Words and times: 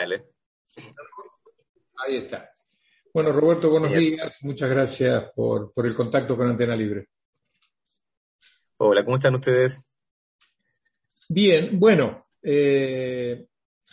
digitales. 0.00 0.24
Ahí 1.96 2.16
está. 2.16 2.50
Bueno, 3.12 3.32
Roberto, 3.32 3.70
buenos 3.70 3.92
días. 3.92 4.38
Muchas 4.42 4.70
gracias 4.70 5.32
por, 5.34 5.72
el 5.76 5.94
contacto 5.94 6.36
con 6.36 6.48
Antena 6.48 6.76
Libre. 6.76 7.08
Hola, 8.78 9.04
¿cómo 9.04 9.16
están 9.16 9.34
ustedes? 9.34 9.84
Bien, 11.28 11.78
bueno, 11.78 12.26
eh, 12.42 13.46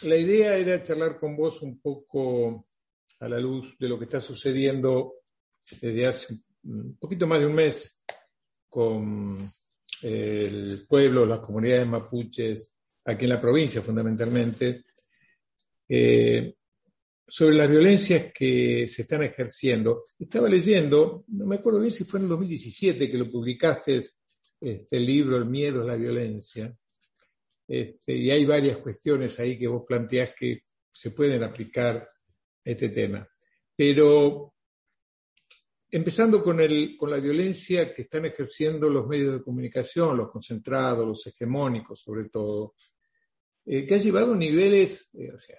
la 0.04 0.16
idea 0.16 0.56
era 0.56 0.82
charlar 0.82 1.20
con 1.20 1.36
vos 1.36 1.62
un 1.62 1.82
poco 1.82 2.68
a 3.20 3.28
la 3.28 3.40
luz 3.40 3.76
de 3.78 3.90
lo 3.90 3.98
que 3.98 4.06
está 4.06 4.22
sucediendo 4.22 5.16
desde 5.82 6.08
hace 6.08 6.38
un 6.64 6.98
poquito 6.98 7.28
más 7.28 7.40
de 7.40 7.46
un 7.48 7.54
mes 7.54 8.02
con 8.70 9.52
el 10.04 10.86
pueblo, 10.88 11.26
las 11.26 11.40
comunidades 11.40 11.88
mapuches, 11.88 12.78
aquí 13.06 13.26
en 13.26 13.30
la 13.30 13.42
provincia 13.42 13.82
fundamentalmente, 13.82 14.84
eh, 15.90 16.56
sobre 17.28 17.56
las 17.56 17.70
violencias 17.70 18.32
que 18.34 18.88
se 18.88 19.02
están 19.02 19.24
ejerciendo. 19.24 20.04
Estaba 20.18 20.48
leyendo, 20.48 21.26
no 21.28 21.46
me 21.46 21.58
acuerdo 21.58 21.82
bien 21.82 21.92
si 21.92 22.06
fue 22.06 22.20
en 22.20 22.26
el 22.26 22.30
2017 22.30 23.12
que 23.12 23.18
lo 23.18 23.30
publicaste, 23.30 24.04
este 24.60 25.00
libro 25.00 25.38
El 25.38 25.46
miedo 25.46 25.84
a 25.84 25.86
la 25.86 25.96
violencia, 25.96 26.76
este, 27.68 28.16
y 28.16 28.32
hay 28.32 28.46
varias 28.46 28.78
cuestiones 28.78 29.40
ahí 29.40 29.58
que 29.58 29.68
vos 29.68 29.84
planteás 29.86 30.32
que 30.38 30.64
se 30.92 31.12
pueden 31.12 31.44
aplicar 31.44 31.98
a 31.98 32.10
este 32.64 32.90
tema. 32.90 33.28
Pero 33.76 34.56
empezando 35.90 36.42
con, 36.42 36.60
el, 36.60 36.96
con 36.98 37.12
la 37.12 37.18
violencia 37.18 37.94
que 37.94 38.04
están 38.04 38.26
ejerciendo 38.26 38.90
los 38.90 39.06
medios 39.08 39.34
de 39.34 39.44
comunicación, 39.44 40.18
los 40.18 40.32
concentrados, 40.32 41.08
los 41.08 41.28
hegemónicos 41.28 42.02
sobre 42.02 42.30
todo, 42.30 42.76
eh, 43.66 43.86
que 43.86 43.96
ha 43.96 44.00
llevado 44.00 44.34
niveles, 44.34 45.10
eh, 45.14 45.32
o 45.34 45.38
sea, 45.38 45.58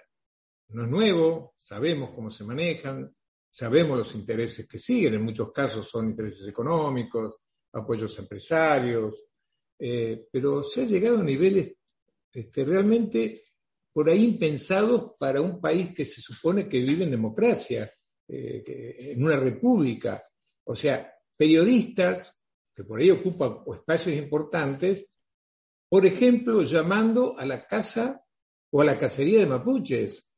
no 0.69 0.83
es 0.83 0.89
nuevo, 0.89 1.53
sabemos 1.57 2.11
cómo 2.15 2.29
se 2.29 2.43
manejan, 2.43 3.13
sabemos 3.49 3.97
los 3.97 4.15
intereses 4.15 4.67
que 4.67 4.77
siguen, 4.77 5.15
en 5.15 5.23
muchos 5.23 5.51
casos 5.51 5.87
son 5.87 6.09
intereses 6.09 6.47
económicos, 6.47 7.37
apoyos 7.73 8.17
empresarios, 8.19 9.15
eh, 9.77 10.27
pero 10.31 10.63
se 10.63 10.81
ha 10.81 10.85
llegado 10.85 11.19
a 11.19 11.23
niveles 11.23 11.75
este, 12.31 12.65
realmente 12.65 13.43
por 13.91 14.09
ahí 14.09 14.23
impensados 14.23 15.13
para 15.17 15.41
un 15.41 15.59
país 15.59 15.93
que 15.93 16.05
se 16.05 16.21
supone 16.21 16.69
que 16.69 16.79
vive 16.79 17.05
en 17.05 17.11
democracia, 17.11 17.91
eh, 18.27 18.63
en 19.11 19.23
una 19.23 19.37
república. 19.37 20.23
O 20.65 20.75
sea, 20.75 21.11
periodistas 21.35 22.37
que 22.75 22.83
por 22.83 22.99
ahí 22.99 23.09
ocupan 23.09 23.63
espacios 23.73 24.15
importantes, 24.15 25.05
por 25.89 26.05
ejemplo, 26.05 26.61
llamando 26.61 27.37
a 27.37 27.45
la 27.45 27.65
casa 27.65 28.23
o 28.71 28.81
a 28.81 28.85
la 28.85 28.97
cacería 28.97 29.39
de 29.39 29.47
mapuches. 29.47 30.28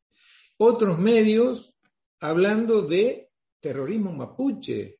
Otros 0.63 0.99
medios 0.99 1.73
hablando 2.19 2.83
de 2.83 3.29
terrorismo 3.59 4.11
mapuche, 4.11 4.99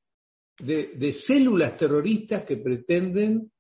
de, 0.58 1.12
células 1.12 1.78
terroristas 1.78 2.44
que 2.44 2.58
pretenden 2.58 3.52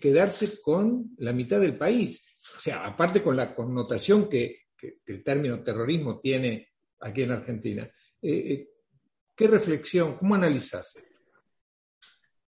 quedarse 0.00 0.60
con 0.60 1.14
la 1.18 1.32
mitad 1.32 1.60
del 1.60 1.76
país 1.78 2.22
o 2.54 2.60
sea, 2.60 2.84
aparte 2.84 3.22
con 3.22 3.36
la 3.36 3.54
connotación 3.54 4.28
que, 4.28 4.66
el 5.06 5.24
término 5.24 5.62
terrorismo 5.62 6.20
tiene 6.20 6.68
aquí 7.00 7.22
en 7.22 7.32
Argentina, 7.32 7.90
eh, 8.22 8.30
eh, 8.30 8.68
¿qué 9.34 9.48
reflexión, 9.48 10.16
cómo 10.18 10.34
analizas? 10.34 10.94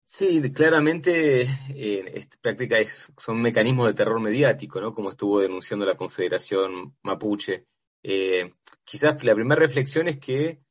Sí, 0.04 0.42
claramente 0.52 1.44
eh, 1.70 2.26
práctica 2.42 2.80
es, 2.80 3.14
son 3.18 3.42
mecanismos 3.42 3.88
de 3.88 3.94
terror 3.94 4.20
mediático, 4.20 4.82
¿no? 4.82 4.94
Como 4.94 5.12
estuvo 5.12 5.40
denunciando 5.40 5.86
la 5.86 5.96
Confederación 5.96 6.96
Mapuche. 7.04 7.68
Quizás 8.84 9.24
la 9.24 9.36
primera 9.36 9.60
reflexión 9.60 10.08
es 10.08 10.18
que 10.18 10.62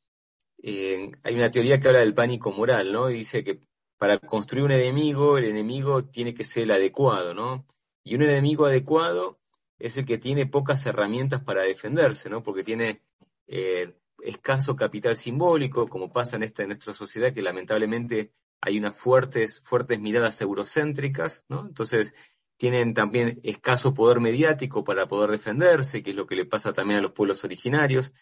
hay 0.63 1.35
una 1.35 1.51
teoría 1.51 1.79
que 1.79 1.87
habla 1.87 1.99
del 1.99 2.13
pánico 2.13 2.51
moral, 2.51 2.91
¿no? 2.91 3.09
Y 3.09 3.13
dice 3.13 3.43
que 3.43 3.61
para 3.97 4.17
construir 4.19 4.65
un 4.65 4.71
enemigo, 4.71 5.37
el 5.37 5.45
enemigo 5.45 6.05
tiene 6.05 6.33
que 6.33 6.43
ser 6.43 6.63
el 6.63 6.71
adecuado, 6.71 7.33
¿no? 7.33 7.65
Y 8.03 8.15
un 8.15 8.23
enemigo 8.23 8.65
adecuado 8.65 9.39
es 9.79 9.97
el 9.97 10.05
que 10.05 10.17
tiene 10.17 10.45
pocas 10.45 10.85
herramientas 10.85 11.43
para 11.43 11.63
defenderse, 11.63 12.29
¿no? 12.29 12.43
Porque 12.43 12.63
tiene 12.63 13.01
eh, 13.47 13.95
escaso 14.23 14.75
capital 14.75 15.15
simbólico, 15.15 15.87
como 15.87 16.11
pasa 16.11 16.35
en 16.37 16.43
esta 16.43 16.63
en 16.63 16.69
nuestra 16.69 16.93
sociedad, 16.93 17.33
que 17.33 17.41
lamentablemente 17.41 18.31
hay 18.61 18.77
unas 18.77 18.95
fuertes, 18.95 19.61
fuertes 19.61 19.99
miradas 19.99 20.41
eurocéntricas, 20.41 21.45
¿no? 21.49 21.65
Entonces, 21.67 22.13
tienen 22.57 22.93
también 22.93 23.39
escaso 23.43 23.93
poder 23.93 24.19
mediático 24.19 24.83
para 24.83 25.07
poder 25.07 25.31
defenderse, 25.31 26.03
que 26.03 26.11
es 26.11 26.15
lo 26.15 26.25
que 26.25 26.35
le 26.35 26.45
pasa 26.45 26.73
también 26.73 26.99
a 26.99 27.03
los 27.03 27.11
pueblos 27.11 27.43
originarios. 27.43 28.13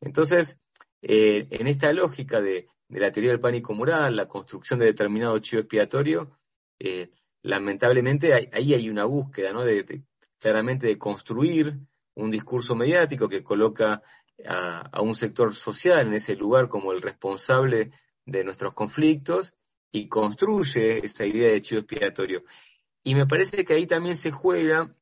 Entonces, 0.00 0.58
eh, 1.02 1.46
en 1.50 1.66
esta 1.66 1.92
lógica 1.92 2.40
de, 2.40 2.68
la 2.88 3.12
teoría 3.12 3.30
del 3.30 3.40
pánico 3.40 3.74
moral, 3.74 4.16
la 4.16 4.28
construcción 4.28 4.78
de 4.78 4.86
determinado 4.86 5.38
chivo 5.38 5.60
expiatorio, 5.60 6.38
eh, 6.78 7.10
lamentablemente 7.42 8.50
ahí 8.52 8.74
hay 8.74 8.88
una 8.88 9.04
búsqueda, 9.04 9.52
¿no? 9.52 9.64
De, 9.64 10.02
claramente 10.38 10.86
de 10.86 10.98
construir 10.98 11.78
un 12.14 12.30
discurso 12.30 12.74
mediático 12.74 13.28
que 13.28 13.42
coloca 13.42 14.02
a, 14.46 15.00
un 15.02 15.14
sector 15.14 15.54
social 15.54 16.06
en 16.06 16.14
ese 16.14 16.34
lugar 16.34 16.68
como 16.68 16.92
el 16.92 17.02
responsable 17.02 17.92
de 18.24 18.44
nuestros 18.44 18.74
conflictos 18.74 19.54
y 19.92 20.08
construye 20.08 21.04
esa 21.04 21.26
idea 21.26 21.52
de 21.52 21.60
chivo 21.60 21.80
expiatorio. 21.80 22.44
Y 23.02 23.14
me 23.14 23.26
parece 23.26 23.64
que 23.64 23.74
ahí 23.74 23.86
también 23.86 24.16
se 24.16 24.30
juega 24.30 24.94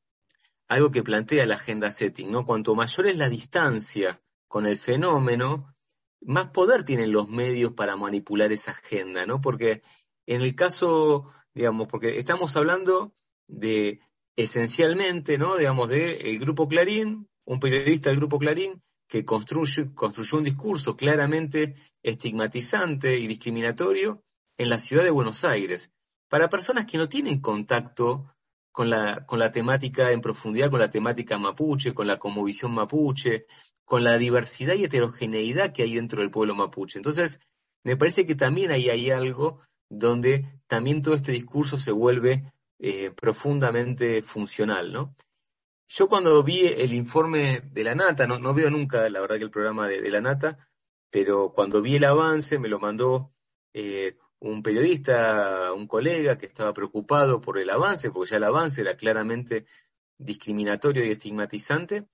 algo 0.67 0.91
que 0.91 1.03
plantea 1.03 1.45
la 1.45 1.55
agenda 1.55 1.91
setting, 1.91 2.31
¿no? 2.31 2.45
Cuanto 2.45 2.75
mayor 2.75 3.07
es 3.07 3.17
la 3.17 3.29
distancia 3.29 4.21
con 4.47 4.65
el 4.65 4.77
fenómeno, 4.77 5.75
más 6.21 6.47
poder 6.47 6.83
tienen 6.83 7.11
los 7.11 7.29
medios 7.29 7.73
para 7.73 7.95
manipular 7.95 8.51
esa 8.51 8.71
agenda, 8.71 9.25
¿no? 9.25 9.41
Porque 9.41 9.81
en 10.25 10.41
el 10.41 10.55
caso 10.55 11.31
digamos, 11.53 11.87
porque 11.87 12.19
estamos 12.19 12.55
hablando 12.55 13.13
de 13.47 13.99
esencialmente, 14.35 15.37
¿no? 15.37 15.57
Digamos, 15.57 15.89
de 15.89 16.31
el 16.31 16.39
Grupo 16.39 16.67
Clarín, 16.67 17.27
un 17.45 17.59
periodista 17.59 18.09
del 18.09 18.19
Grupo 18.19 18.39
Clarín 18.39 18.81
que 19.07 19.25
construye, 19.25 19.93
construyó 19.93 20.37
un 20.37 20.43
discurso 20.43 20.95
claramente 20.95 21.75
estigmatizante 22.03 23.17
y 23.19 23.27
discriminatorio 23.27 24.23
en 24.57 24.69
la 24.69 24.77
ciudad 24.77 25.03
de 25.03 25.09
Buenos 25.09 25.43
Aires, 25.43 25.91
para 26.29 26.49
personas 26.49 26.85
que 26.85 26.97
no 26.97 27.09
tienen 27.09 27.41
contacto 27.41 28.33
con 28.71 28.89
la, 28.89 29.25
con 29.25 29.39
la 29.39 29.51
temática 29.51 30.11
en 30.11 30.21
profundidad, 30.21 30.69
con 30.69 30.79
la 30.79 30.89
temática 30.89 31.37
mapuche, 31.37 31.93
con 31.93 32.07
la 32.07 32.17
comovisión 32.17 32.73
mapuche, 32.73 33.45
con 33.83 34.03
la 34.03 34.17
diversidad 34.17 34.75
y 34.75 34.85
heterogeneidad 34.85 35.73
que 35.73 35.83
hay 35.83 35.95
dentro 35.95 36.21
del 36.21 36.29
pueblo 36.29 36.55
mapuche. 36.55 36.99
Entonces, 36.99 37.39
me 37.83 37.97
parece 37.97 38.25
que 38.25 38.35
también 38.35 38.71
ahí 38.71 38.89
hay 38.89 39.09
algo 39.09 39.61
donde 39.89 40.61
también 40.67 41.01
todo 41.01 41.15
este 41.15 41.31
discurso 41.31 41.77
se 41.77 41.91
vuelve 41.91 42.43
eh, 42.77 43.11
profundamente 43.11 44.21
funcional, 44.21 44.93
¿no? 44.93 45.15
Yo 45.87 46.07
cuando 46.07 46.43
vi 46.43 46.67
el 46.67 46.93
informe 46.93 47.61
de 47.71 47.83
la 47.83 47.95
Nata, 47.95 48.27
no, 48.27 48.53
veo 48.53 48.69
nunca, 48.69 49.09
la 49.09 49.19
verdad, 49.19 49.37
que 49.37 49.43
el 49.43 49.49
programa 49.49 49.87
de, 49.87 50.07
la 50.11 50.21
Nata, 50.21 50.69
pero 51.09 51.51
cuando 51.51 51.81
vi 51.81 51.95
el 51.95 52.05
avance 52.05 52.59
me 52.59 52.69
lo 52.69 52.79
mandó 52.79 53.33
eh, 53.73 54.15
un 54.39 54.63
periodista, 54.63 55.73
un 55.73 55.87
colega 55.87 56.37
que 56.37 56.45
estaba 56.45 56.73
preocupado 56.73 57.41
por 57.41 57.59
el 57.59 57.69
avance, 57.69 58.11
porque 58.11 58.31
ya 58.31 58.37
el 58.37 58.43
avance 58.43 58.81
era 58.81 58.95
claramente 58.95 59.65
discriminatorio 60.17 61.05
y 61.05 61.11
estigmatizante, 61.11 62.07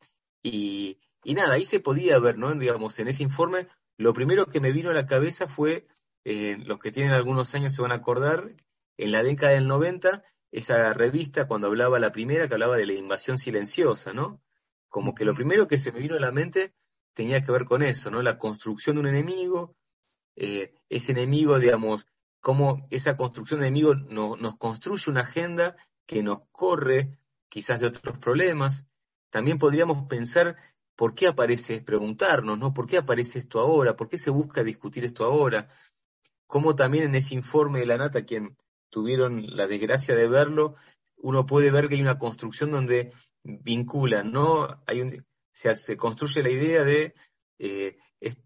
y, 0.44 1.00
y 1.24 1.34
nada, 1.34 1.56
ahí 1.56 1.66
se 1.66 1.80
podía 1.80 2.20
ver, 2.20 2.38
¿no? 2.38 2.54
Digamos, 2.56 2.98
en 3.00 3.08
ese 3.08 3.24
informe, 3.24 3.68
lo 3.98 4.14
primero 4.14 4.48
que 4.48 4.60
me 4.60 4.72
vino 4.72 4.90
a 4.90 4.94
la 4.94 5.06
cabeza 5.06 5.48
fue 5.48 5.88
eh, 6.26 6.58
los 6.66 6.80
que 6.80 6.92
tienen 6.92 7.14
algunos 7.14 7.54
años 7.54 7.74
se 7.74 7.84
van 7.84 7.92
a 7.92 7.96
acordar, 7.96 8.56
en 8.98 9.12
la 9.12 9.24
década 9.24 9.54
del 9.54 9.68
90, 9.68 10.24
esa 10.52 10.92
revista, 10.94 11.48
cuando 11.48 11.68
hablaba 11.68 12.00
la 12.00 12.12
primera, 12.12 12.48
que 12.48 12.56
hablaba 12.56 12.78
de 12.78 12.88
la 12.88 12.94
invasión 12.94 13.38
silenciosa, 13.38 14.14
¿no? 14.14 14.42
Como 14.90 15.14
que 15.14 15.26
lo 15.26 15.36
primero 15.36 15.68
que 15.68 15.78
se 15.78 15.92
me 15.92 16.00
vino 16.00 16.16
a 16.16 16.20
la 16.20 16.32
mente 16.32 16.74
tenía 17.14 17.42
que 17.42 17.52
ver 17.52 17.66
con 17.66 17.84
eso, 17.84 18.10
¿no? 18.10 18.22
La 18.24 18.40
construcción 18.40 18.96
de 18.96 19.02
un 19.02 19.08
enemigo, 19.08 19.76
eh, 20.36 20.74
ese 20.90 21.12
enemigo, 21.12 21.60
digamos, 21.60 22.08
cómo 22.46 22.86
esa 22.92 23.18
construcción 23.18 23.62
de 23.62 23.70
enemigo 23.70 23.96
nos 23.96 24.56
construye 24.58 25.10
una 25.10 25.22
agenda 25.22 25.76
que 26.06 26.22
nos 26.22 26.42
corre 26.52 27.18
quizás 27.50 27.80
de 27.80 27.88
otros 27.88 28.20
problemas. 28.20 28.86
También 29.32 29.58
podríamos 29.58 30.08
pensar 30.08 30.56
por 30.96 31.16
qué 31.16 31.28
aparece, 31.28 31.82
preguntarnos, 31.82 32.60
¿no? 32.60 32.72
¿Por 32.72 32.86
qué 32.86 32.98
aparece 32.98 33.40
esto 33.40 33.60
ahora? 33.60 33.96
¿Por 33.96 34.10
qué 34.10 34.20
se 34.20 34.30
busca 34.30 34.64
discutir 34.64 35.04
esto 35.06 35.26
ahora? 35.26 35.70
como 36.48 36.76
también 36.76 37.06
en 37.06 37.16
ese 37.16 37.34
informe 37.34 37.80
de 37.80 37.86
la 37.88 37.98
Nata, 37.98 38.26
quien 38.26 38.56
tuvieron 38.90 39.56
la 39.56 39.66
desgracia 39.66 40.16
de 40.16 40.28
verlo, 40.28 40.76
uno 41.18 41.48
puede 41.48 41.72
ver 41.72 41.90
que 41.90 41.96
hay 41.96 42.02
una 42.02 42.20
construcción 42.20 42.70
donde 42.72 43.12
vincula, 43.44 44.24
¿no? 44.24 44.84
Hay 44.86 45.02
un, 45.02 45.26
se, 45.52 45.98
construye 45.98 46.44
la 46.44 46.52
idea 46.52 46.84
de, 46.84 47.16
eh, 47.58 47.98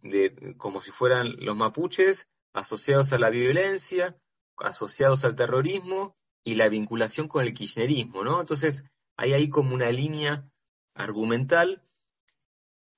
de, 0.02 0.56
como 0.58 0.82
si 0.82 0.92
fueran 0.92 1.36
los 1.40 1.58
mapuches 1.58 2.30
asociados 2.54 3.14
a 3.14 3.20
la 3.20 3.30
violencia, 3.30 4.18
asociados 4.58 5.24
al 5.26 5.36
terrorismo 5.36 6.16
y 6.44 6.56
la 6.56 6.70
vinculación 6.70 7.28
con 7.28 7.46
el 7.46 7.54
kirchnerismo, 7.54 8.24
¿no? 8.24 8.40
Entonces, 8.40 8.84
hay 9.18 9.34
ahí 9.34 9.50
como 9.50 9.76
una 9.76 9.92
línea 9.92 10.50
argumental 10.96 11.84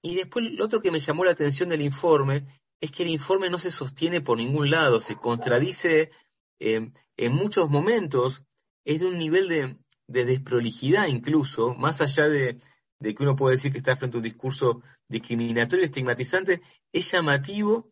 Y 0.03 0.15
después 0.15 0.45
lo 0.51 0.65
otro 0.65 0.81
que 0.81 0.92
me 0.92 1.00
llamó 1.00 1.24
la 1.24 1.31
atención 1.31 1.69
del 1.69 1.81
informe 1.81 2.48
es 2.80 2.92
que 2.92 3.03
el 3.03 3.09
informe 3.09 3.50
no 3.50 3.59
se 3.59 3.69
sostiene 3.69 4.21
por 4.21 4.38
ningún 4.38 4.71
lado, 4.71 5.00
se 5.00 5.15
contradice 5.15 6.12
eh, 6.59 6.92
en 7.18 7.33
muchos 7.33 7.69
momentos, 7.69 8.44
es 8.86 9.00
de 9.01 9.07
un 9.07 9.19
nivel 9.19 9.48
de, 9.48 9.77
desprolijidad 10.25 11.07
incluso, 11.07 11.75
más 11.75 12.01
allá 12.01 12.27
de, 12.27 12.57
de, 13.00 13.15
que 13.15 13.24
uno 13.24 13.36
puede 13.36 13.56
decir 13.56 13.71
que 13.71 13.77
está 13.77 13.95
frente 13.95 14.18
a 14.18 14.19
un 14.19 14.24
discurso 14.24 14.81
discriminatorio, 15.07 15.86
estigmatizante, 15.86 16.62
es 16.92 17.12
llamativo 17.12 17.92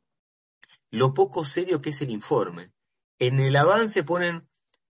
lo 0.91 1.13
poco 1.13 1.45
serio 1.45 1.81
que 1.81 1.89
es 1.89 2.01
el 2.01 2.09
informe. 2.09 2.71
En 3.19 3.39
el 3.39 3.55
avance 3.55 4.03
ponen 4.03 4.47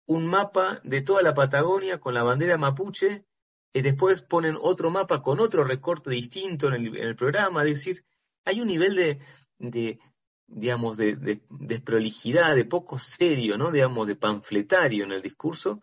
un 0.06 0.26
mapa 0.26 0.80
de 0.84 1.02
toda 1.02 1.22
la 1.22 1.34
Patagonia 1.34 1.98
con 1.98 2.14
la 2.14 2.22
bandera 2.22 2.58
mapuche, 2.58 3.24
y 3.72 3.82
después 3.82 4.22
ponen 4.22 4.56
otro 4.60 4.90
mapa 4.90 5.22
con 5.22 5.40
otro 5.40 5.64
recorte 5.64 6.10
distinto 6.10 6.68
en 6.68 6.94
el, 6.94 7.16
programa, 7.16 7.64
es 7.64 7.70
decir, 7.70 8.04
hay 8.44 8.60
un 8.60 8.68
nivel 8.68 8.94
de, 8.94 9.18
de 9.58 9.98
digamos, 10.46 10.96
de, 10.98 11.16
de, 11.16 12.64
poco 12.66 12.98
serio, 12.98 13.56
¿no? 13.56 13.70
Digamos, 13.70 14.06
de 14.06 14.16
panfletario 14.16 15.04
en 15.04 15.12
el 15.12 15.22
discurso, 15.22 15.80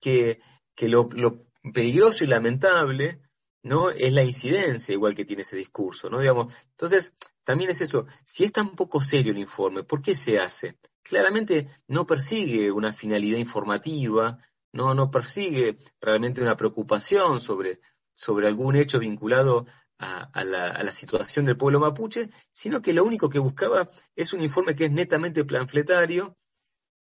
que, 0.00 0.40
que 0.74 0.88
lo, 0.88 1.08
lo, 1.12 1.46
peligroso 1.72 2.24
y 2.24 2.26
lamentable, 2.26 3.22
¿no? 3.62 3.88
Es 3.90 4.12
la 4.12 4.22
incidencia 4.22 4.92
igual 4.92 5.14
que 5.14 5.24
tiene 5.24 5.42
ese 5.42 5.56
discurso, 5.56 6.10
¿no? 6.10 6.20
Digamos, 6.20 6.52
entonces, 6.72 7.14
también 7.44 7.70
es 7.70 7.80
eso, 7.80 8.06
si 8.24 8.44
es 8.44 8.52
tan 8.52 8.74
poco 8.74 9.00
serio 9.00 9.32
el 9.32 9.38
informe, 9.38 9.82
¿por 9.84 10.02
qué 10.02 10.14
se 10.16 10.38
hace? 10.38 10.78
claramente 11.04 11.68
no 11.86 12.06
persigue 12.06 12.72
una 12.72 12.92
finalidad 12.92 13.38
informativa, 13.38 14.38
no, 14.72 14.94
no 14.94 15.10
persigue 15.10 15.76
realmente 16.00 16.42
una 16.42 16.56
preocupación 16.56 17.40
sobre, 17.40 17.80
sobre 18.12 18.48
algún 18.48 18.74
hecho 18.74 18.98
vinculado 18.98 19.66
a, 19.98 20.44
la, 20.44 20.92
situación 20.92 21.44
del 21.44 21.56
pueblo 21.56 21.80
mapuche, 21.80 22.28
sino 22.50 22.82
que 22.82 22.92
lo 22.92 23.04
único 23.04 23.28
que 23.28 23.38
buscaba 23.38 23.88
es 24.16 24.32
un 24.32 24.40
informe 24.40 24.74
que 24.74 24.86
es 24.86 24.92
netamente 24.92 25.44
planfletario 25.44 26.36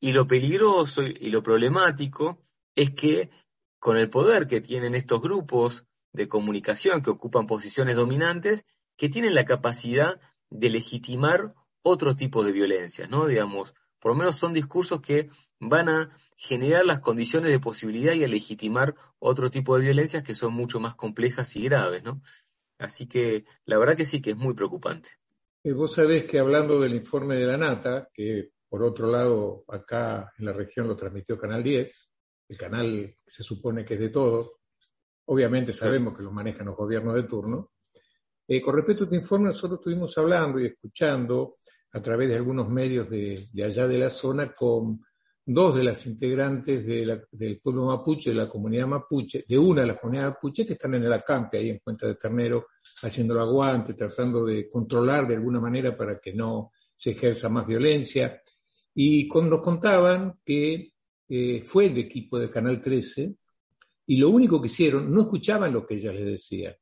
y 0.01 0.11
lo 0.11 0.27
peligroso 0.27 1.03
y 1.03 1.29
lo 1.29 1.43
problemático 1.43 2.41
es 2.75 2.91
que 2.91 3.29
con 3.79 3.97
el 3.97 4.09
poder 4.09 4.47
que 4.47 4.59
tienen 4.59 4.95
estos 4.95 5.21
grupos 5.21 5.85
de 6.11 6.27
comunicación 6.27 7.01
que 7.01 7.11
ocupan 7.11 7.47
posiciones 7.47 7.95
dominantes, 7.95 8.65
que 8.99 9.07
tienen 9.07 9.33
la 9.33 9.45
capacidad 9.45 10.19
de 10.49 10.69
legitimar 10.69 11.55
otro 11.81 12.17
tipo 12.17 12.43
de 12.43 12.51
violencia, 12.51 13.07
¿no? 13.07 13.27
Digamos, 13.27 13.73
por 13.97 14.11
lo 14.11 14.17
menos 14.17 14.35
son 14.35 14.51
discursos 14.51 14.99
que 14.99 15.29
van 15.57 15.87
a 15.87 16.15
generar 16.35 16.85
las 16.85 16.99
condiciones 16.99 17.49
de 17.49 17.61
posibilidad 17.61 18.13
y 18.13 18.25
a 18.25 18.27
legitimar 18.27 18.95
otro 19.17 19.49
tipo 19.49 19.77
de 19.77 19.85
violencias 19.85 20.21
que 20.21 20.35
son 20.35 20.53
mucho 20.53 20.81
más 20.81 20.95
complejas 20.95 21.55
y 21.55 21.63
graves, 21.63 22.03
¿no? 22.03 22.21
Así 22.77 23.07
que 23.07 23.45
la 23.63 23.77
verdad 23.77 23.95
que 23.95 24.03
sí 24.03 24.21
que 24.21 24.31
es 24.31 24.37
muy 24.37 24.53
preocupante. 24.53 25.11
Eh, 25.63 25.71
vos 25.71 25.93
sabés 25.93 26.25
que 26.25 26.37
hablando 26.37 26.81
del 26.81 26.93
informe 26.93 27.35
de 27.35 27.45
la 27.45 27.57
Nata, 27.57 28.09
que 28.13 28.49
por 28.67 28.83
otro 28.83 29.09
lado 29.09 29.63
acá 29.69 30.33
en 30.37 30.45
la 30.45 30.51
región 30.51 30.89
lo 30.89 30.97
transmitió 30.97 31.37
Canal 31.37 31.63
10, 31.63 32.11
el 32.49 32.57
canal 32.57 33.15
que 33.23 33.31
se 33.31 33.43
supone 33.43 33.85
que 33.85 33.93
es 33.93 33.99
de 34.01 34.09
todos, 34.09 34.51
obviamente 35.25 35.71
sabemos 35.71 36.17
que 36.17 36.23
lo 36.23 36.33
manejan 36.33 36.65
los 36.65 36.75
gobiernos 36.75 37.15
de 37.15 37.23
turno, 37.23 37.71
eh, 38.51 38.61
con 38.63 38.75
respecto 38.75 39.03
a 39.03 39.05
este 39.05 39.17
informe 39.17 39.49
nosotros 39.49 39.79
estuvimos 39.79 40.17
hablando 40.17 40.59
y 40.59 40.65
escuchando 40.65 41.57
a 41.91 42.01
través 42.01 42.29
de 42.29 42.35
algunos 42.35 42.67
medios 42.67 43.07
de, 43.07 43.47
allá 43.63 43.87
de 43.87 43.99
la 43.99 44.09
zona 44.09 44.51
con 44.51 45.05
dos 45.45 45.75
de 45.75 45.83
las 45.83 46.03
integrantes 46.07 46.83
del 46.83 47.59
pueblo 47.61 47.85
mapuche, 47.85 48.31
de 48.31 48.35
la 48.35 48.49
comunidad 48.49 48.87
mapuche, 48.87 49.45
de 49.47 49.55
una 49.55 49.81
de 49.81 49.87
las 49.87 49.99
comunidades 49.99 50.33
mapuche 50.33 50.65
que 50.65 50.73
están 50.73 50.95
en 50.95 51.03
el 51.03 51.13
acampe 51.13 51.59
ahí 51.59 51.69
en 51.69 51.77
Cuenta 51.77 52.07
de 52.07 52.15
Ternero, 52.15 52.69
haciendo 53.03 53.35
el 53.35 53.41
aguante, 53.41 53.93
tratando 53.93 54.43
de 54.43 54.67
controlar 54.67 55.27
de 55.27 55.35
alguna 55.35 55.59
manera 55.59 55.95
para 55.95 56.19
que 56.19 56.33
no 56.33 56.71
se 56.95 57.11
ejerza 57.11 57.49
más 57.49 57.67
violencia. 57.67 58.41
Y 58.95 59.27
nos 59.27 59.61
contaban 59.61 60.39
que 60.43 60.93
eh, 61.27 61.61
fue 61.67 61.85
el 61.85 61.97
equipo 61.99 62.39
de 62.39 62.49
Canal 62.49 62.81
13 62.81 63.35
y 64.07 64.17
lo 64.17 64.31
único 64.31 64.59
que 64.59 64.69
hicieron, 64.69 65.13
no 65.13 65.21
escuchaban 65.21 65.71
lo 65.71 65.85
que 65.85 65.93
ellas 65.93 66.15
les 66.15 66.25
decían 66.25 66.73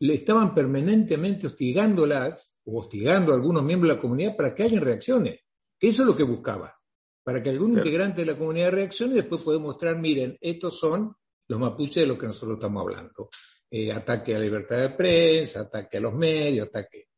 le 0.00 0.14
estaban 0.14 0.54
permanentemente 0.54 1.46
hostigándolas 1.46 2.58
o 2.64 2.80
hostigando 2.80 3.32
a 3.32 3.34
algunos 3.34 3.62
miembros 3.62 3.90
de 3.90 3.96
la 3.96 4.00
comunidad 4.00 4.36
para 4.36 4.54
que 4.54 4.62
hayan 4.62 4.82
reacciones. 4.82 5.40
Eso 5.80 6.02
es 6.02 6.08
lo 6.08 6.16
que 6.16 6.22
buscaba, 6.22 6.76
para 7.22 7.42
que 7.42 7.50
algún 7.50 7.78
integrante 7.78 8.20
de 8.20 8.32
la 8.32 8.38
comunidad 8.38 8.72
reaccione 8.72 9.14
y 9.14 9.16
después 9.16 9.42
pueda 9.42 9.58
mostrar, 9.58 9.98
miren, 9.98 10.36
estos 10.40 10.78
son 10.78 11.14
los 11.48 11.60
mapuches 11.60 12.02
de 12.02 12.06
los 12.06 12.18
que 12.18 12.26
nosotros 12.26 12.58
estamos 12.58 12.82
hablando. 12.82 13.28
Eh, 13.70 13.92
ataque 13.92 14.34
a 14.34 14.38
la 14.38 14.44
libertad 14.44 14.78
de 14.78 14.90
prensa, 14.90 15.60
ataque 15.60 15.98
a 15.98 16.00
los 16.00 16.14
medios, 16.14 16.68
ataque. 16.68 17.08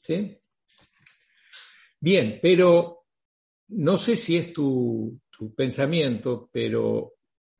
¿Sí? 0.00 0.38
Bien, 2.00 2.38
pero 2.40 3.04
no 3.68 3.98
sé 3.98 4.16
si 4.16 4.36
es 4.36 4.52
tu, 4.52 5.20
tu 5.28 5.54
pensamiento, 5.54 6.48
pero 6.52 7.14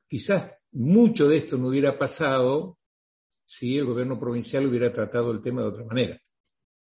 quizás 0.07 0.51
mucho 0.71 1.27
de 1.27 1.37
esto 1.37 1.57
no 1.57 1.67
hubiera 1.67 1.97
pasado 1.97 2.77
si 3.47 3.77
el 3.77 3.85
gobierno 3.85 4.19
provincial 4.19 4.65
hubiera 4.65 4.91
tratado 4.91 5.31
el 5.31 5.41
tema 5.41 5.61
de 5.61 5.67
otra 5.69 5.85
manera. 5.85 6.21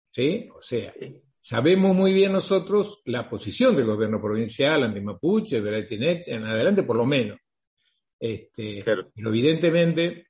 ¿Sí? 0.08 0.48
O 0.56 0.62
sea, 0.62 0.94
sabemos 1.38 1.94
muy 1.94 2.12
bien 2.14 2.32
nosotros 2.32 3.02
la 3.04 3.28
posición 3.28 3.76
del 3.76 3.84
gobierno 3.84 4.18
provincial 4.20 4.82
ante 4.82 5.02
Mapuche, 5.02 5.60
Tinech, 5.86 6.28
en 6.28 6.44
adelante 6.44 6.82
por 6.84 6.96
lo 6.96 7.04
menos. 7.04 7.38
Este, 8.18 8.82
Pero 8.82 9.10
evidentemente, 9.14 10.28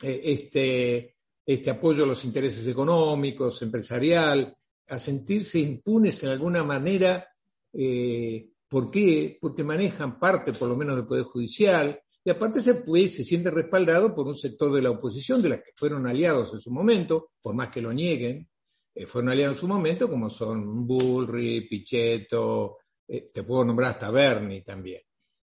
eh, 0.00 0.20
este, 0.22 1.16
este 1.44 1.70
apoyo 1.70 2.04
a 2.04 2.06
los 2.06 2.24
intereses 2.24 2.68
económicos, 2.68 3.60
empresarial, 3.62 4.56
a 4.86 4.98
sentirse 4.98 5.58
impunes 5.58 6.22
en 6.22 6.28
alguna 6.28 6.62
manera, 6.62 7.26
eh, 7.72 8.48
¿por 8.68 8.92
qué? 8.92 9.38
Porque 9.40 9.64
manejan 9.64 10.20
parte, 10.20 10.52
por 10.52 10.68
lo 10.68 10.76
menos, 10.76 10.94
del 10.94 11.06
Poder 11.06 11.24
Judicial, 11.24 12.00
y 12.24 12.30
aparte 12.30 12.62
se, 12.62 12.74
pues, 12.74 13.14
se 13.14 13.24
siente 13.24 13.50
respaldado 13.50 14.14
por 14.14 14.26
un 14.26 14.36
sector 14.36 14.72
de 14.72 14.80
la 14.80 14.90
oposición, 14.90 15.42
de 15.42 15.50
las 15.50 15.58
que 15.58 15.72
fueron 15.76 16.06
aliados 16.06 16.54
en 16.54 16.60
su 16.60 16.70
momento, 16.70 17.32
por 17.42 17.54
más 17.54 17.68
que 17.68 17.82
lo 17.82 17.92
nieguen, 17.92 18.48
eh, 18.94 19.06
fueron 19.06 19.30
aliados 19.30 19.58
en 19.58 19.60
su 19.60 19.68
momento, 19.68 20.08
como 20.08 20.30
son 20.30 20.86
Bullrich, 20.86 21.68
Pichetto, 21.68 22.78
eh, 23.06 23.30
te 23.32 23.42
puedo 23.42 23.64
nombrar 23.64 23.92
hasta 23.92 24.10
Bernie 24.10 24.62
también. 24.62 25.02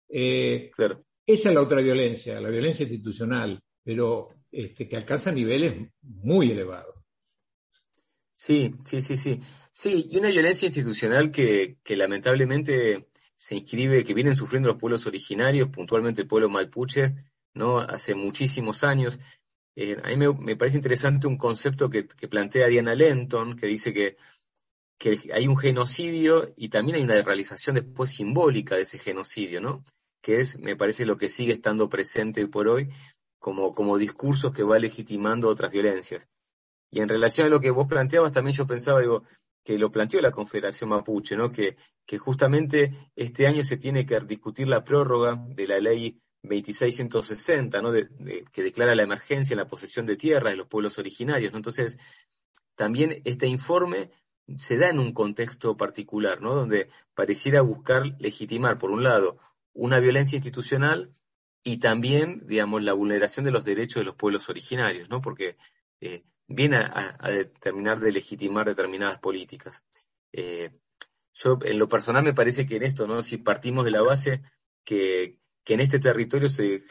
Eh, 0.09 0.71
esa 1.25 1.49
es 1.49 1.55
la 1.55 1.61
otra 1.61 1.81
violencia, 1.81 2.41
la 2.41 2.49
violencia 2.49 2.83
institucional, 2.83 3.61
pero 3.83 4.29
este, 4.51 4.87
que 4.87 4.97
alcanza 4.97 5.31
niveles 5.31 5.87
muy 6.01 6.51
elevados. 6.51 6.95
Sí, 8.31 8.73
sí, 8.83 9.01
sí, 9.01 9.17
sí. 9.17 9.39
Sí, 9.71 10.07
y 10.09 10.17
una 10.17 10.29
violencia 10.29 10.65
institucional 10.65 11.31
que, 11.31 11.77
que 11.83 11.95
lamentablemente 11.95 13.10
se 13.41 13.55
inscribe, 13.55 14.03
que 14.03 14.13
vienen 14.13 14.35
sufriendo 14.35 14.69
los 14.69 14.77
pueblos 14.77 15.07
originarios, 15.07 15.69
puntualmente 15.69 16.21
el 16.21 16.27
pueblo 16.27 16.47
malpuche, 16.47 17.15
¿no? 17.55 17.79
Hace 17.79 18.13
muchísimos 18.13 18.83
años. 18.83 19.19
Eh, 19.75 19.97
a 20.03 20.09
mí 20.09 20.15
me, 20.15 20.55
parece 20.55 20.77
interesante 20.77 21.25
un 21.25 21.37
concepto 21.37 21.89
que, 21.89 22.03
plantea 22.03 22.67
Diana 22.67 22.93
Lenton, 22.93 23.55
que 23.55 23.65
dice 23.65 23.93
que, 23.93 24.15
que, 24.99 25.17
hay 25.33 25.47
un 25.47 25.57
genocidio 25.57 26.53
y 26.55 26.69
también 26.69 26.97
hay 26.97 27.01
una 27.01 27.19
realización 27.19 27.77
después 27.77 28.11
simbólica 28.11 28.75
de 28.75 28.83
ese 28.83 28.99
genocidio, 28.99 29.59
¿no? 29.59 29.83
Que 30.21 30.41
es, 30.41 30.59
me 30.59 30.75
parece, 30.75 31.05
lo 31.05 31.17
que 31.17 31.27
sigue 31.27 31.53
estando 31.53 31.89
presente 31.89 32.41
hoy 32.41 32.47
por 32.47 32.67
hoy 32.67 32.89
como, 33.39 33.73
como 33.73 33.97
discursos 33.97 34.53
que 34.53 34.61
va 34.61 34.77
legitimando 34.77 35.49
otras 35.49 35.71
violencias. 35.71 36.27
Y 36.91 36.99
en 36.99 37.09
relación 37.09 37.47
a 37.47 37.49
lo 37.49 37.59
que 37.59 37.71
vos 37.71 37.87
planteabas, 37.87 38.33
también 38.33 38.55
yo 38.55 38.67
pensaba, 38.67 39.01
digo, 39.01 39.23
que 39.63 39.77
lo 39.77 39.91
planteó 39.91 40.21
la 40.21 40.31
Confederación 40.31 40.89
Mapuche, 40.89 41.35
¿no? 41.35 41.51
que, 41.51 41.75
justamente 42.17 43.11
este 43.15 43.47
año 43.47 43.63
se 43.63 43.77
tiene 43.77 44.05
que 44.05 44.19
discutir 44.19 44.67
la 44.67 44.83
prórroga 44.83 45.41
de 45.47 45.65
la 45.65 45.79
ley 45.79 46.19
2660, 46.43 47.81
¿no? 47.81 47.91
que 47.91 48.63
declara 48.63 48.95
la 48.95 49.03
emergencia 49.03 49.53
en 49.53 49.59
la 49.59 49.67
posesión 49.67 50.05
de 50.05 50.17
tierras 50.17 50.51
de 50.51 50.57
los 50.57 50.67
pueblos 50.67 50.97
originarios. 50.99 51.53
Entonces, 51.53 51.97
también 52.75 53.21
este 53.23 53.47
informe 53.47 54.11
se 54.57 54.75
da 54.77 54.89
en 54.89 54.99
un 54.99 55.13
contexto 55.13 55.77
particular, 55.77 56.41
¿no? 56.41 56.53
donde 56.53 56.89
pareciera 57.13 57.61
buscar 57.61 58.03
legitimar, 58.19 58.77
por 58.77 58.91
un 58.91 59.03
lado, 59.03 59.37
una 59.73 59.99
violencia 59.99 60.35
institucional 60.35 61.13
y 61.63 61.77
también, 61.77 62.45
digamos, 62.45 62.83
la 62.83 62.93
vulneración 62.93 63.45
de 63.45 63.51
los 63.51 63.63
derechos 63.63 64.01
de 64.01 64.05
los 64.05 64.15
pueblos 64.15 64.49
originarios, 64.49 65.09
¿no? 65.09 65.21
porque 65.21 65.55
eh, 66.01 66.23
viene 66.47 66.77
a, 66.77 67.29
determinar 67.29 67.99
de 67.99 68.11
legitimar 68.11 68.65
determinadas 68.65 69.19
políticas. 69.19 69.85
Eh, 70.33 70.71
yo, 71.33 71.59
en 71.63 71.79
lo 71.79 71.87
personal, 71.87 72.23
me 72.23 72.33
parece 72.33 72.65
que 72.65 72.75
en 72.75 72.83
esto, 72.83 73.07
¿no? 73.07 73.21
Si 73.23 73.37
partimos 73.37 73.85
de 73.85 73.91
la 73.91 74.01
base 74.01 74.41
que, 74.83 75.39
que 75.63 75.73
en 75.75 75.79
este 75.81 75.99
territorio 75.99 76.49
se, 76.49 76.83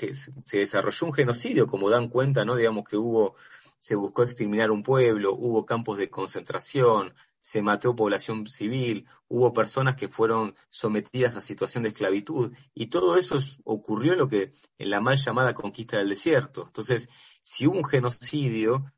se, 0.45 0.59
desarrolló 0.59 1.07
un 1.07 1.13
genocidio, 1.13 1.67
como 1.67 1.91
dan 1.91 2.09
cuenta, 2.09 2.45
¿no? 2.45 2.57
Digamos 2.57 2.85
que 2.85 2.97
hubo, 2.97 3.37
se 3.79 3.95
buscó 3.97 4.23
exterminar 4.23 4.71
un 4.71 4.83
pueblo, 4.83 5.35
hubo 5.35 5.67
campos 5.67 5.99
de 5.99 6.09
concentración, 6.09 7.15
se 7.41 7.63
mató 7.63 7.97
población 7.97 8.47
civil, 8.47 9.07
hubo 9.29 9.53
personas 9.53 9.97
que 9.97 10.09
fueron 10.09 10.55
sometidas 10.69 11.37
a 11.37 11.41
situación 11.41 11.83
de 11.83 11.91
esclavitud, 11.91 12.53
y 12.75 12.87
todo 12.87 13.17
eso 13.17 13.39
ocurrió 13.65 14.13
en 14.13 14.19
lo 14.19 14.29
que, 14.29 14.53
en 14.79 14.91
la 14.91 15.01
mal 15.01 15.17
llamada 15.17 15.55
conquista 15.55 15.99
del 15.99 16.11
desierto. 16.11 16.65
Entonces, 16.67 17.09
si 17.43 17.67
hubo 17.67 17.79
un 17.79 17.85
genocidio, 17.85 18.93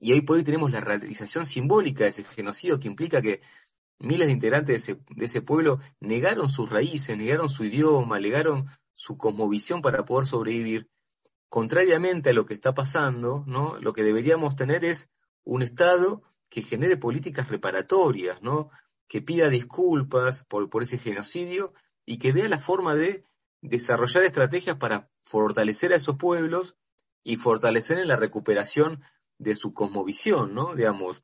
y 0.00 0.12
hoy 0.12 0.22
por 0.22 0.36
hoy 0.36 0.44
tenemos 0.44 0.70
la 0.70 0.80
realización 0.80 1.46
simbólica 1.46 2.04
de 2.04 2.10
ese 2.10 2.24
genocidio 2.24 2.78
que 2.78 2.88
implica 2.88 3.20
que 3.20 3.40
miles 3.98 4.28
de 4.28 4.32
integrantes 4.32 4.86
de 4.86 5.24
ese, 5.24 5.42
pueblo 5.42 5.80
negaron 6.00 6.48
sus 6.48 6.70
raíces, 6.70 7.16
negaron 7.16 7.48
su 7.48 7.64
idioma, 7.64 8.20
negaron 8.20 8.68
su 8.94 9.16
cosmovisión 9.16 9.82
para 9.82 10.04
poder 10.04 10.26
sobrevivir. 10.26 10.88
Contrariamente 11.48 12.30
a 12.30 12.32
lo 12.32 12.46
que 12.46 12.54
está 12.54 12.74
pasando, 12.74 13.42
¿no? 13.46 13.78
Lo 13.80 13.92
que 13.92 14.02
deberíamos 14.02 14.54
tener 14.54 14.84
es 14.84 15.10
un 15.44 15.62
Estado 15.62 16.22
que 16.48 16.62
genere 16.62 16.96
políticas 16.96 17.48
reparatorias, 17.48 18.42
¿no? 18.42 18.70
Que 19.08 19.22
pida 19.22 19.48
disculpas 19.48 20.44
por, 20.44 20.68
por 20.70 20.82
ese 20.82 20.98
genocidio 20.98 21.72
y 22.04 22.18
que 22.18 22.32
vea 22.32 22.48
la 22.48 22.58
forma 22.58 22.94
de 22.94 23.24
desarrollar 23.62 24.24
estrategias 24.24 24.76
para 24.76 25.10
fortalecer 25.22 25.92
a 25.92 25.96
esos 25.96 26.16
pueblos 26.16 26.76
y 27.24 27.36
fortalecer 27.36 27.98
en 27.98 28.08
la 28.08 28.16
recuperación 28.16 29.02
de 29.38 29.56
su 29.56 29.72
cosmovisión, 29.72 30.54
¿no? 30.54 30.74
Digamos, 30.74 31.22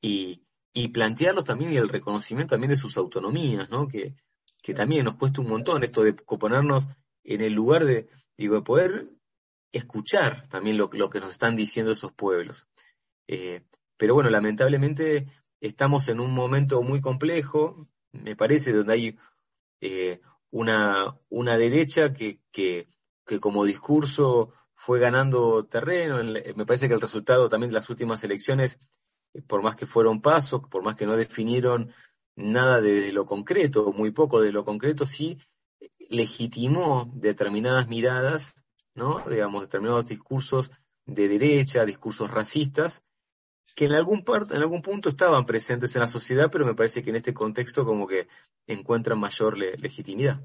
y, 0.00 0.44
y 0.72 0.88
plantearlos 0.88 1.44
también 1.44 1.72
y 1.72 1.76
el 1.76 1.88
reconocimiento 1.88 2.54
también 2.54 2.70
de 2.70 2.76
sus 2.76 2.96
autonomías, 2.96 3.70
¿no? 3.70 3.88
Que, 3.88 4.14
que 4.62 4.74
también 4.74 5.04
nos 5.04 5.16
cuesta 5.16 5.40
un 5.40 5.48
montón 5.48 5.82
esto 5.82 6.02
de 6.02 6.12
ponernos 6.12 6.88
en 7.24 7.40
el 7.40 7.52
lugar 7.52 7.84
de, 7.84 8.08
digo, 8.36 8.56
de 8.56 8.62
poder 8.62 9.08
escuchar 9.72 10.48
también 10.48 10.76
lo, 10.76 10.88
que 10.88 11.20
nos 11.20 11.30
están 11.30 11.56
diciendo 11.56 11.92
esos 11.92 12.12
pueblos. 12.12 12.66
Eh, 13.26 13.62
pero 13.96 14.14
bueno, 14.14 14.30
lamentablemente 14.30 15.26
estamos 15.60 16.08
en 16.08 16.20
un 16.20 16.32
momento 16.32 16.82
muy 16.82 17.00
complejo, 17.00 17.88
me 18.12 18.36
parece, 18.36 18.72
donde 18.72 18.92
hay 18.92 19.18
eh, 19.80 20.20
una, 20.50 21.18
una 21.28 21.56
derecha 21.56 22.12
que, 22.12 22.40
que, 22.50 22.88
que 23.26 23.40
como 23.40 23.64
discurso 23.64 24.52
fue 24.78 25.00
ganando 25.00 25.64
terreno. 25.64 26.22
Me 26.22 26.64
parece 26.64 26.86
que 26.86 26.94
el 26.94 27.00
resultado 27.00 27.48
también 27.48 27.70
de 27.70 27.74
las 27.74 27.90
últimas 27.90 28.22
elecciones, 28.22 28.78
eh, 29.34 29.42
por 29.42 29.60
más 29.60 29.74
que 29.74 29.86
fueron 29.86 30.22
pasos, 30.22 30.62
por 30.70 30.84
más 30.84 30.94
que 30.94 31.04
no 31.04 31.16
definieron 31.16 31.92
nada 32.36 32.80
de, 32.80 33.12
lo 33.12 33.26
concreto, 33.26 33.92
muy 33.92 34.12
poco 34.12 34.40
de 34.40 34.52
lo 34.52 34.64
concreto, 34.64 35.04
sí 35.04 35.36
legitimó 36.08 37.10
determinadas 37.12 37.88
miradas, 37.88 38.62
¿no? 38.94 39.24
Digamos, 39.28 39.62
determinados 39.62 40.06
discursos 40.06 40.70
de 41.06 41.26
derecha, 41.26 41.84
discursos 41.84 42.30
racistas, 42.30 43.02
que 43.74 43.86
en 43.86 43.94
algún, 43.94 44.22
parte, 44.22 44.54
en 44.54 44.60
algún 44.60 44.80
punto 44.80 45.08
estaban 45.08 45.44
presentes 45.44 45.96
en 45.96 46.02
la 46.02 46.06
sociedad, 46.06 46.50
pero 46.52 46.64
me 46.64 46.76
parece 46.76 47.02
que 47.02 47.10
en 47.10 47.16
este 47.16 47.34
contexto 47.34 47.84
como 47.84 48.06
que 48.06 48.28
encuentran 48.68 49.18
mayor 49.18 49.58
legitimidad. 49.58 50.40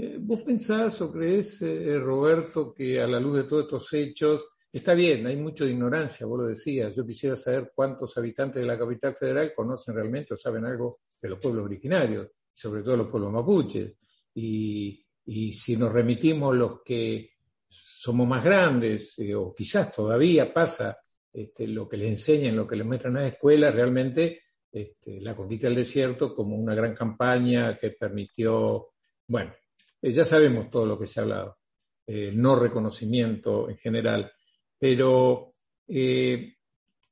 Eh, 0.00 0.16
¿Vos 0.20 0.42
pensás 0.42 1.00
o 1.00 1.10
crees, 1.10 1.60
eh, 1.60 1.98
Roberto, 1.98 2.72
que 2.72 3.00
a 3.00 3.06
la 3.08 3.18
luz 3.18 3.38
de 3.38 3.44
todos 3.44 3.64
estos 3.64 3.92
hechos, 3.94 4.46
está 4.72 4.94
bien, 4.94 5.26
hay 5.26 5.34
mucho 5.34 5.64
de 5.64 5.72
ignorancia, 5.72 6.24
vos 6.24 6.38
lo 6.38 6.46
decías, 6.46 6.94
yo 6.94 7.04
quisiera 7.04 7.34
saber 7.34 7.72
cuántos 7.74 8.16
habitantes 8.16 8.62
de 8.62 8.68
la 8.68 8.78
capital 8.78 9.16
federal 9.16 9.52
conocen 9.52 9.96
realmente 9.96 10.34
o 10.34 10.36
saben 10.36 10.64
algo 10.66 11.00
de 11.20 11.30
los 11.30 11.40
pueblos 11.40 11.64
originarios, 11.64 12.28
sobre 12.54 12.84
todo 12.84 12.96
los 12.96 13.08
pueblos 13.08 13.32
mapuches. 13.32 13.92
Y, 14.34 15.04
si 15.52 15.76
nos 15.76 15.92
remitimos 15.92 16.56
los 16.56 16.80
que 16.82 17.32
somos 17.68 18.26
más 18.26 18.44
grandes, 18.44 19.18
eh, 19.18 19.34
o 19.34 19.52
quizás 19.52 19.90
todavía 19.90 20.54
pasa 20.54 20.96
este, 21.32 21.66
lo 21.66 21.88
que 21.88 21.96
les 21.96 22.08
enseñan, 22.08 22.54
lo 22.54 22.68
que 22.68 22.76
les 22.76 22.86
muestran 22.86 23.16
en 23.16 23.24
las 23.24 23.32
escuelas, 23.32 23.74
realmente 23.74 24.42
este, 24.70 25.20
la 25.20 25.34
conquista 25.34 25.66
del 25.66 25.76
desierto 25.76 26.32
como 26.32 26.56
una 26.56 26.74
gran 26.76 26.94
campaña 26.94 27.76
que 27.76 27.90
permitió, 27.90 28.90
bueno, 29.26 29.52
eh, 30.00 30.12
ya 30.12 30.24
sabemos 30.24 30.70
todo 30.70 30.86
lo 30.86 30.98
que 30.98 31.06
se 31.06 31.20
ha 31.20 31.24
hablado, 31.24 31.58
eh, 32.06 32.30
no 32.32 32.56
reconocimiento 32.56 33.68
en 33.68 33.76
general, 33.78 34.30
pero 34.78 35.54
eh, 35.88 36.54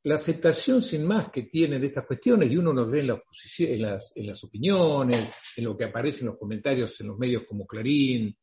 la 0.05 0.14
aceptación 0.14 0.81
sin 0.81 1.05
más 1.05 1.31
que 1.31 1.45
tiene 1.45 1.81
de 1.81 1.88
estas 1.88 2.07
cuestiones, 2.07 2.50
y 2.50 2.57
uno 2.57 2.73
nos 2.73 2.90
ve 2.90 3.00
en, 3.00 3.09
la 3.09 3.23
en, 3.59 3.83
las, 3.83 4.12
en 4.16 4.26
las 4.26 4.45
opiniones, 4.45 5.33
en 5.57 5.64
lo 5.64 5.76
que 5.76 5.85
aparece 5.85 6.21
en 6.21 6.28
los 6.28 6.38
comentarios 6.38 7.00
en 7.00 7.09
los 7.09 7.19
medios 7.19 7.43
como 7.45 7.66
Clarín, 7.66 8.37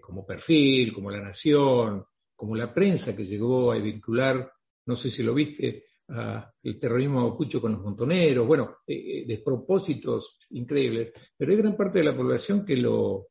como 0.00 0.26
Perfil, 0.26 0.92
como 0.92 1.12
La 1.12 1.20
Nación, 1.20 2.04
como 2.34 2.56
la 2.56 2.74
prensa 2.74 3.14
que 3.14 3.24
llegó 3.24 3.70
a 3.70 3.78
vincular, 3.78 4.50
no 4.86 4.96
sé 4.96 5.10
si 5.10 5.22
lo 5.22 5.32
viste, 5.32 5.84
a 6.08 6.52
el 6.60 6.78
terrorismo 6.78 7.30
mapucho 7.30 7.60
con 7.60 7.72
los 7.72 7.80
montoneros, 7.80 8.46
bueno, 8.46 8.78
despropósitos 8.84 10.38
increíbles, 10.50 11.12
pero 11.36 11.52
hay 11.52 11.56
gran 11.56 11.76
parte 11.76 12.00
de 12.00 12.04
la 12.04 12.16
población 12.16 12.64
que 12.64 12.76
lo, 12.76 13.28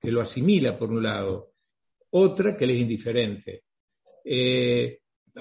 que 0.00 0.10
lo 0.10 0.20
asimila 0.20 0.78
por 0.78 0.90
un 0.90 1.02
lado, 1.02 1.52
otra 2.10 2.56
que 2.56 2.66
le 2.66 2.74
es 2.74 2.80
indiferente. 2.80 3.64
Eh, 4.24 5.00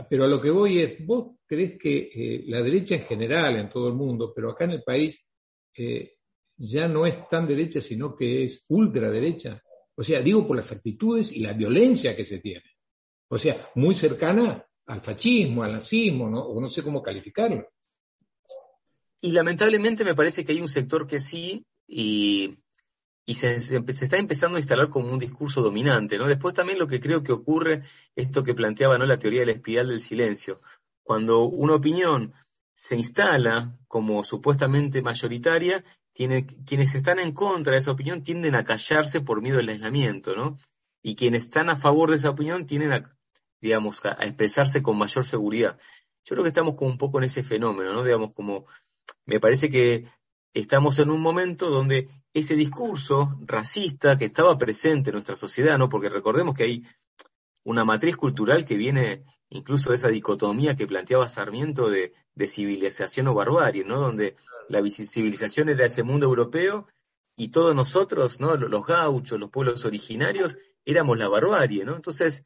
pero 0.10 0.26
a 0.26 0.28
lo 0.28 0.42
que 0.42 0.50
voy 0.50 0.80
es, 0.80 1.06
¿vos 1.06 1.38
crees 1.46 1.78
que 1.78 2.10
eh, 2.14 2.44
la 2.48 2.62
derecha 2.62 2.96
en 2.96 3.04
general, 3.04 3.56
en 3.56 3.70
todo 3.70 3.88
el 3.88 3.94
mundo, 3.94 4.34
pero 4.36 4.52
acá 4.52 4.66
en 4.66 4.72
el 4.72 4.84
país, 4.84 5.24
eh, 5.76 6.18
ya 6.58 6.88
no 6.88 7.06
es 7.06 7.28
tan 7.30 7.48
derecha, 7.48 7.82
sino 7.82 8.16
que 8.16 8.44
es 8.46 8.66
ultraderecha? 8.70 9.62
O 9.96 10.04
sea, 10.04 10.22
digo 10.22 10.46
por 10.46 10.58
las 10.58 10.72
actitudes 10.72 11.32
y 11.32 11.40
la 11.40 11.54
violencia 11.54 12.16
que 12.16 12.26
se 12.26 12.40
tiene. 12.40 12.66
O 13.30 13.38
sea, 13.38 13.70
muy 13.76 13.96
cercana 13.96 14.66
al 14.88 15.02
fascismo, 15.02 15.64
al 15.64 15.74
nazismo, 15.74 16.30
¿no? 16.30 16.42
o 16.42 16.60
no 16.62 16.68
sé 16.68 16.84
cómo 16.84 17.02
calificarlo. 17.02 17.68
Y 19.22 19.32
lamentablemente 19.32 20.04
me 20.04 20.14
parece 20.14 20.46
que 20.46 20.52
hay 20.52 20.62
un 20.62 20.68
sector 20.68 21.08
que 21.08 21.20
sí, 21.20 21.66
y 21.88 22.58
y 23.26 23.36
se, 23.36 23.56
está 23.56 24.18
empezando 24.18 24.58
a 24.58 24.60
instalar 24.60 24.90
como 24.90 25.12
un 25.12 25.20
discurso 25.20 25.62
dominante, 25.62 26.18
¿no? 26.18 26.28
Después 26.28 26.54
también 26.54 26.78
lo 26.78 26.88
que 26.88 27.00
creo 27.00 27.24
que 27.24 27.32
ocurre, 27.32 27.84
esto 28.16 28.44
que 28.44 28.54
planteaba, 28.54 28.98
¿no? 28.98 29.06
La 29.06 29.18
teoría 29.18 29.40
de 29.40 29.48
la 29.48 29.52
espiral 29.54 29.88
del 29.88 30.02
silencio. 30.02 30.62
Cuando 31.04 31.46
una 31.46 31.74
opinión 31.76 32.34
se 32.76 32.96
instala 32.96 33.76
como 33.88 34.24
supuestamente 34.24 35.02
mayoritaria, 35.02 35.84
tiene, 36.14 36.46
quienes 36.46 36.94
están 36.94 37.20
en 37.20 37.32
contra 37.32 37.74
de 37.74 37.80
esa 37.80 37.92
opinión 37.92 38.24
tienden 38.24 38.56
a 38.56 38.64
callarse 38.64 39.22
por 39.22 39.42
miedo 39.42 39.60
al 39.60 39.70
aislamiento, 39.70 40.36
¿no? 40.36 40.58
Y 41.02 41.16
quienes 41.16 41.44
están 41.44 41.70
a 41.70 41.76
favor 41.76 42.12
de 42.12 42.18
esa 42.18 42.30
opinión 42.30 42.68
tienden 42.68 42.94
a, 42.94 43.18
digamos, 43.60 44.06
a, 44.06 44.12
expresarse 44.24 44.84
con 44.84 44.98
mayor 44.98 45.26
seguridad. 45.26 45.80
Yo 46.24 46.36
creo 46.36 46.44
que 46.44 46.50
estamos 46.50 46.76
como 46.76 46.92
un 46.92 46.98
poco 46.98 47.18
en 47.18 47.26
ese 47.26 47.44
fenómeno, 47.44 47.92
¿no? 47.94 48.04
Digamos, 48.04 48.34
como, 48.34 48.66
me 49.26 49.40
parece 49.40 49.70
que 49.70 50.06
estamos 50.56 51.00
en 51.00 51.12
un 51.12 51.22
momento 51.22 51.70
donde 51.70 52.08
ese 52.34 52.56
discurso 52.56 53.38
racista 53.42 54.18
que 54.18 54.26
estaba 54.26 54.58
presente 54.58 55.10
en 55.10 55.16
nuestra 55.16 55.36
sociedad, 55.36 55.78
¿no? 55.78 55.90
Porque 55.90 56.10
recordemos 56.10 56.56
que 56.56 56.64
hay 56.64 56.84
una 57.66 57.84
matriz 57.84 58.16
cultural 58.16 58.66
que 58.66 58.78
viene 58.78 59.26
incluso 59.50 59.90
de 59.90 59.98
esa 59.98 60.08
dicotomía 60.08 60.76
que 60.76 60.88
planteaba 60.88 61.28
Sarmiento 61.28 61.90
de, 61.90 62.14
civilización 62.48 63.28
o 63.28 63.34
barbarie, 63.34 63.84
¿no? 63.84 64.00
Donde 64.00 64.36
la 64.70 64.82
civilización 64.88 65.70
era 65.70 65.86
ese 65.86 66.04
mundo 66.04 66.26
europeo 66.26 66.88
y 67.36 67.50
todos 67.50 67.76
nosotros, 67.76 68.40
¿no? 68.40 68.56
Los 68.56 68.86
gauchos, 68.88 69.40
los 69.40 69.50
pueblos 69.50 69.84
originarios, 69.84 70.58
éramos 70.86 71.18
la 71.18 71.28
barbarie, 71.28 71.84
¿no? 71.84 71.96
Entonces, 71.96 72.46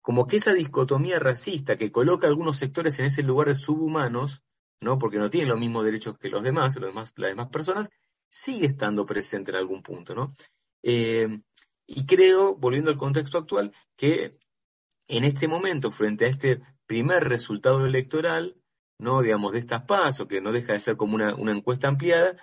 como 0.00 0.26
que 0.26 0.36
esa 0.36 0.54
dicotomía 0.54 1.18
racista 1.18 1.76
que 1.76 1.92
coloca 1.92 2.26
a 2.26 2.30
algunos 2.30 2.56
sectores 2.56 2.98
en 2.98 3.06
ese 3.06 3.22
lugar 3.22 3.48
de 3.48 3.54
subhumanos, 3.54 4.42
¿no? 4.80 4.98
Porque 4.98 5.18
no 5.18 5.30
tienen 5.30 5.48
los 5.48 5.58
mismos 5.58 5.84
derechos 5.84 6.18
que 6.18 6.28
los 6.28 6.42
demás, 6.42 6.76
los 6.76 6.86
demás, 6.86 7.12
las 7.16 7.30
demás 7.30 7.48
personas, 7.48 7.90
sigue 8.28 8.66
estando 8.66 9.04
presente 9.06 9.50
en 9.50 9.58
algún 9.58 9.82
punto, 9.82 10.14
¿no? 10.14 10.34
Eh, 10.82 11.40
y 11.86 12.06
creo, 12.06 12.54
volviendo 12.54 12.90
al 12.90 12.96
contexto 12.96 13.38
actual, 13.38 13.72
que 13.96 14.38
en 15.08 15.24
este 15.24 15.48
momento, 15.48 15.90
frente 15.90 16.24
a 16.24 16.28
este 16.28 16.60
primer 16.86 17.24
resultado 17.24 17.84
electoral, 17.84 18.56
¿no? 18.98 19.22
Digamos, 19.22 19.52
de 19.52 19.58
estas 19.58 19.82
pasos, 19.82 20.28
que 20.28 20.40
no 20.40 20.52
deja 20.52 20.72
de 20.72 20.80
ser 20.80 20.96
como 20.96 21.16
una, 21.16 21.52
encuesta 21.52 21.88
ampliada, 21.88 22.36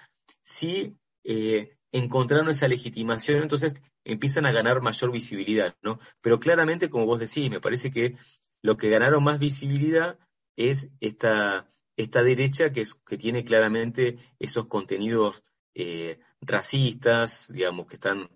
sí 0.44 0.98
eh, 1.24 1.78
encontraron 1.92 2.50
esa 2.50 2.68
legitimación, 2.68 3.42
entonces 3.42 3.76
empiezan 4.04 4.46
a 4.46 4.52
ganar 4.52 4.82
mayor 4.82 5.12
visibilidad, 5.12 5.76
¿no? 5.82 6.00
Pero 6.22 6.40
claramente, 6.40 6.90
como 6.90 7.06
vos 7.06 7.20
decís, 7.20 7.50
me 7.50 7.62
parece 7.62 7.92
que 7.92 8.18
lo 8.62 8.76
que 8.76 8.90
ganaron 8.90 9.24
más 9.24 9.40
visibilidad 9.40 10.20
es 10.58 10.90
esta 11.00 11.72
esta 11.98 12.24
derecha 12.24 12.72
que, 12.72 12.82
es, 12.82 12.94
que 12.94 13.18
tiene 13.18 13.44
claramente 13.44 14.18
esos 14.40 14.68
contenidos 14.68 15.44
eh, 15.74 16.20
racistas, 16.40 17.52
digamos, 17.52 17.88
que 17.88 17.96
están 17.96 18.30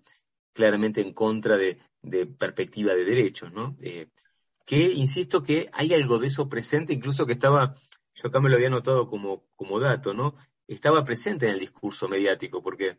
claramente 0.52 1.00
en 1.00 1.14
contra 1.14 1.56
de, 1.56 1.78
perspectiva 2.38 2.94
de 2.94 3.04
derechos, 3.04 3.52
¿no? 3.52 3.76
Eh, 3.80 4.08
que, 4.66 4.92
insisto, 4.92 5.42
que 5.42 5.70
hay 5.72 5.94
algo 5.94 6.18
de 6.18 6.26
eso 6.26 6.48
presente, 6.48 6.92
incluso 6.92 7.24
que 7.24 7.32
estaba, 7.32 7.76
yo 8.14 8.28
acá 8.28 8.40
me 8.40 8.50
lo 8.50 8.56
había 8.56 8.70
notado 8.70 9.08
como, 9.08 9.46
como 9.54 9.78
dato, 9.78 10.12
¿no? 10.12 10.34
Estaba 10.66 11.04
presente 11.04 11.46
en 11.46 11.54
el 11.54 11.60
discurso 11.60 12.08
mediático, 12.08 12.62
porque 12.62 12.98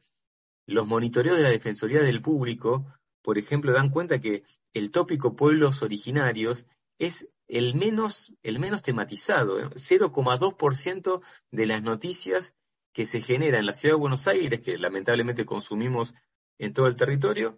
los 0.66 0.88
monitoreos 0.88 1.38
de 1.38 1.44
la 1.44 1.50
Defensoría 1.50 2.02
del 2.02 2.22
Público, 2.22 2.86
por 3.22 3.38
ejemplo, 3.38 3.74
dan 3.74 3.90
cuenta 3.90 4.20
que 4.20 4.44
el 4.74 4.92
tópico 4.92 5.36
pueblos 5.36 5.84
originarios 5.84 6.68
es 7.00 7.30
el 7.48 7.76
menos, 7.76 8.34
el 8.42 8.60
menos 8.60 8.82
tematizado, 8.82 9.60
0,2% 9.72 11.20
¿eh? 11.20 11.26
de 11.52 11.66
las 11.66 11.84
noticias 11.84 12.56
que 12.94 13.06
se 13.06 13.22
generan 13.22 13.62
en 13.62 13.66
la 13.66 13.74
ciudad 13.74 13.96
de 13.96 14.00
Buenos 14.00 14.28
Aires, 14.28 14.62
que 14.62 14.78
lamentablemente 14.78 15.46
consumimos 15.46 16.14
en 16.60 16.74
todo 16.74 16.88
el 16.88 16.96
territorio, 16.96 17.58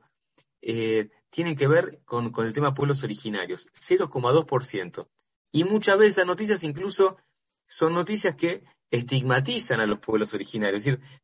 eh, 0.62 1.10
tienen 1.30 1.56
que 1.56 1.68
ver 1.68 2.02
con, 2.06 2.32
el 2.38 2.54
tema 2.54 2.74
pueblos 2.74 3.04
originarios, 3.04 3.68
0,2%. 3.74 5.08
Y 5.52 5.64
muchas 5.64 5.98
veces 5.98 6.18
las 6.18 6.28
noticias 6.28 6.64
incluso 6.64 7.18
son 7.66 7.94
noticias 7.94 8.36
que 8.36 8.64
estigmatizan 8.90 9.80
a 9.82 9.86
los 9.86 10.00
pueblos 10.00 10.34
originarios. 10.34 10.80
Es 10.80 10.86
decir, 10.86 11.20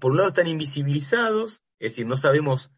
por 0.00 0.12
un 0.12 0.18
lado 0.18 0.28
están 0.28 0.46
invisibilizados, 0.46 1.62
es 1.78 1.92
decir, 1.92 2.06
no 2.06 2.16
sabemos, 2.16 2.70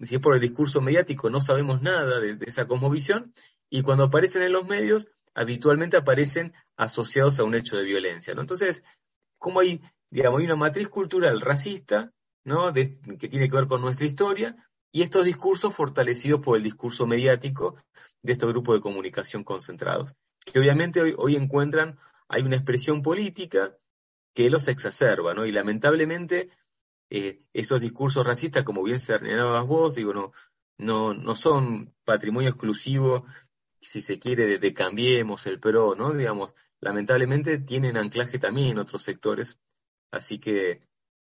si 0.00 0.14
es 0.14 0.20
por 0.20 0.34
el 0.34 0.40
discurso 0.40 0.80
mediático, 0.80 1.28
no 1.30 1.40
sabemos 1.40 1.82
nada 1.82 2.20
de, 2.20 2.38
esa 2.46 2.66
cosmovisión, 2.66 3.34
y 3.74 3.82
cuando 3.82 4.04
aparecen 4.04 4.42
en 4.42 4.52
los 4.52 4.66
medios, 4.66 5.08
habitualmente 5.34 5.96
aparecen 5.96 6.52
asociados 6.76 7.40
a 7.40 7.44
un 7.44 7.54
hecho 7.54 7.78
de 7.78 7.84
violencia. 7.84 8.34
¿no? 8.34 8.42
Entonces, 8.42 8.84
como 9.38 9.60
hay, 9.60 9.80
digamos, 10.10 10.40
hay 10.40 10.44
una 10.44 10.56
matriz 10.56 10.90
cultural 10.90 11.40
racista, 11.40 12.12
¿no? 12.44 12.70
que 12.74 12.98
tiene 13.30 13.48
que 13.48 13.56
ver 13.56 13.68
con 13.68 13.80
nuestra 13.80 14.04
historia, 14.04 14.56
y 14.92 15.00
estos 15.00 15.24
discursos 15.24 15.74
fortalecidos 15.74 16.40
por 16.40 16.58
el 16.58 16.62
discurso 16.62 17.06
mediático 17.06 17.76
de 18.20 18.34
estos 18.34 18.50
grupos 18.52 18.76
de 18.76 18.82
comunicación 18.82 19.42
concentrados, 19.42 20.16
que 20.44 20.58
obviamente 20.58 21.00
hoy, 21.00 21.14
hoy 21.16 21.36
encuentran, 21.36 21.98
hay 22.28 22.42
una 22.42 22.56
expresión 22.56 23.00
política 23.00 23.74
que 24.34 24.50
los 24.50 24.68
exacerba, 24.68 25.32
¿no? 25.32 25.46
Y 25.46 25.52
lamentablemente 25.52 26.50
eh, 27.08 27.40
esos 27.54 27.80
discursos 27.80 28.26
racistas, 28.26 28.64
como 28.64 28.82
bien 28.82 29.00
señalabas 29.00 29.66
vos, 29.66 29.94
digo, 29.94 30.12
no, 30.12 30.32
no, 30.76 31.14
no 31.14 31.34
son 31.34 31.94
patrimonio 32.04 32.50
exclusivo, 32.50 33.24
si 33.82 34.00
se 34.00 34.18
quiere, 34.18 34.58
de, 34.58 34.74
Cambiemos, 34.74 35.46
el 35.46 35.60
PRO, 35.60 35.94
¿no? 35.94 36.12
Digamos, 36.12 36.54
lamentablemente 36.80 37.58
tienen 37.58 37.96
anclaje 37.96 38.38
también 38.38 38.68
en 38.68 38.78
otros 38.78 39.02
sectores, 39.02 39.58
así 40.10 40.38
que 40.38 40.82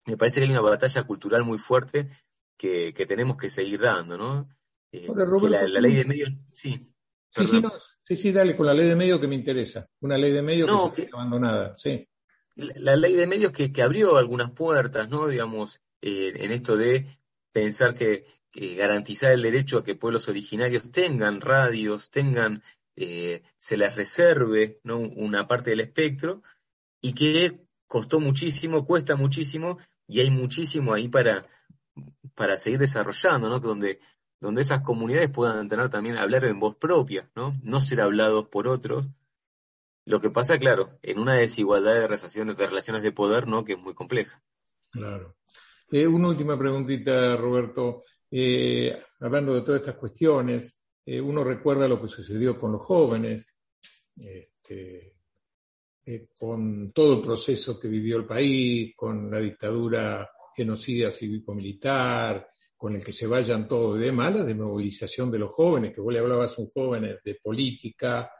me 0.07 0.17
parece 0.17 0.41
que 0.41 0.47
hay 0.47 0.53
una 0.53 0.61
batalla 0.61 1.03
cultural 1.05 1.45
muy 1.45 1.59
fuerte 1.59 2.09
que, 2.57 2.93
tenemos 3.09 3.37
que 3.37 3.51
seguir 3.51 3.81
dando, 3.81 4.17
¿no? 4.17 4.49
Eh, 4.93 5.09
la, 5.49 5.81
ley 5.81 5.95
de 5.95 6.05
medios, 6.05 6.31
sí. 6.53 6.91
Sí 7.31 7.47
sí, 7.47 7.63
sí, 8.05 8.17
sí, 8.17 8.33
dale, 8.33 8.55
con 8.55 8.67
la 8.67 8.75
ley 8.75 8.87
de 8.87 8.95
medios 8.95 9.21
que 9.21 9.27
me 9.27 9.35
interesa. 9.35 9.89
Una 10.01 10.17
ley 10.17 10.31
de 10.31 10.41
medios 10.41 10.93
que, 10.93 11.03
se 11.03 11.11
abandonada, 11.13 11.75
sí 11.75 12.07
la 12.57 12.97
ley 12.97 13.15
de 13.15 13.27
medios 13.27 13.53
que, 13.53 13.83
abrió 13.83 14.17
algunas 14.17 14.51
puertas, 14.51 15.09
¿no? 15.09 15.27
Digamos, 15.29 15.81
eh, 16.01 16.33
en 16.37 16.53
esto 16.53 16.77
de 16.77 17.19
pensar 17.53 17.95
que, 17.95 18.27
garantizar 18.55 19.33
el 19.33 19.43
derecho 19.43 19.79
a 19.79 19.85
que 19.85 19.95
pueblos 19.95 20.29
originarios 20.29 20.91
tengan 20.91 21.41
radios, 21.41 22.11
tengan, 22.11 22.63
eh, 22.97 23.43
se 23.59 23.77
les 23.77 23.95
reserve 23.97 24.81
¿no? 24.85 24.99
una 24.99 25.47
parte 25.47 25.71
del 25.71 25.81
espectro, 25.81 26.43
y 27.01 27.13
que 27.13 27.67
costó 27.87 28.21
muchísimo, 28.21 28.87
cuesta 28.87 29.17
muchísimo, 29.17 29.79
y 30.07 30.21
hay 30.21 30.31
muchísimo 30.31 30.95
ahí 30.95 31.09
para, 31.09 31.47
para 32.35 32.59
seguir 32.59 32.79
desarrollando, 32.79 33.49
¿no? 33.49 33.61
Donde, 33.61 34.01
donde 34.41 34.63
esas 34.63 34.83
comunidades 34.83 35.31
puedan 35.31 35.69
tener 35.69 35.89
también 35.89 36.17
hablar 36.17 36.45
en 36.45 36.59
voz 36.59 36.77
propia, 36.77 37.31
¿no? 37.35 37.55
No 37.63 37.81
ser 37.81 38.01
hablados 38.01 38.49
por 38.49 38.69
otros, 38.69 39.07
lo 40.07 40.21
que 40.21 40.31
pasa, 40.31 40.59
claro, 40.59 40.99
en 41.03 41.19
una 41.19 41.35
desigualdad 41.35 41.95
de 41.95 42.07
relaciones 42.07 42.57
de, 42.57 42.67
relaciones 42.67 43.03
de 43.03 43.13
poder, 43.13 43.47
¿no? 43.49 43.65
Que 43.65 43.73
es 43.73 43.79
muy 43.79 43.95
compleja. 43.95 44.43
Claro. 44.91 45.35
Eh, 45.91 46.07
una 46.07 46.29
última 46.29 46.59
preguntita, 46.59 47.37
Roberto. 47.37 48.05
Eh, 48.31 48.93
hablando 49.21 49.55
de 49.55 49.63
todas 49.63 49.81
estas 49.81 49.97
cuestiones, 49.97 50.79
eh, 51.07 51.21
uno 51.21 51.45
recuerda 51.45 51.89
lo 51.89 52.01
que 52.01 52.09
sucedió 52.09 52.59
con 52.59 52.73
los 52.73 52.83
jóvenes, 52.83 53.47
este, 54.17 55.15
con 56.39 56.93
todo 56.93 57.17
el 57.17 57.23
proceso 57.23 57.79
que 57.79 57.89
vivió 57.89 58.17
el 58.17 58.27
país, 58.27 58.95
con 58.97 59.31
la 59.31 59.41
dictadura 59.41 60.31
genocida 60.57 61.11
cívico-militar, 61.11 62.49
con 62.77 62.95
el 62.95 63.03
que 63.03 63.13
se 63.13 63.27
vayan 63.27 63.67
todos 63.67 63.99
y 63.99 64.05
demás, 64.05 64.35
la 64.35 64.55
movilización 64.55 65.31
de 65.31 65.39
los 65.39 65.53
jóvenes, 65.53 65.95
que 65.95 66.01
vos 66.01 66.13
le 66.13 66.21
hablabas 66.21 66.59
a 66.59 66.63
un 66.63 66.71
joven 66.71 67.19
de 67.25 67.35
política, 67.43 68.31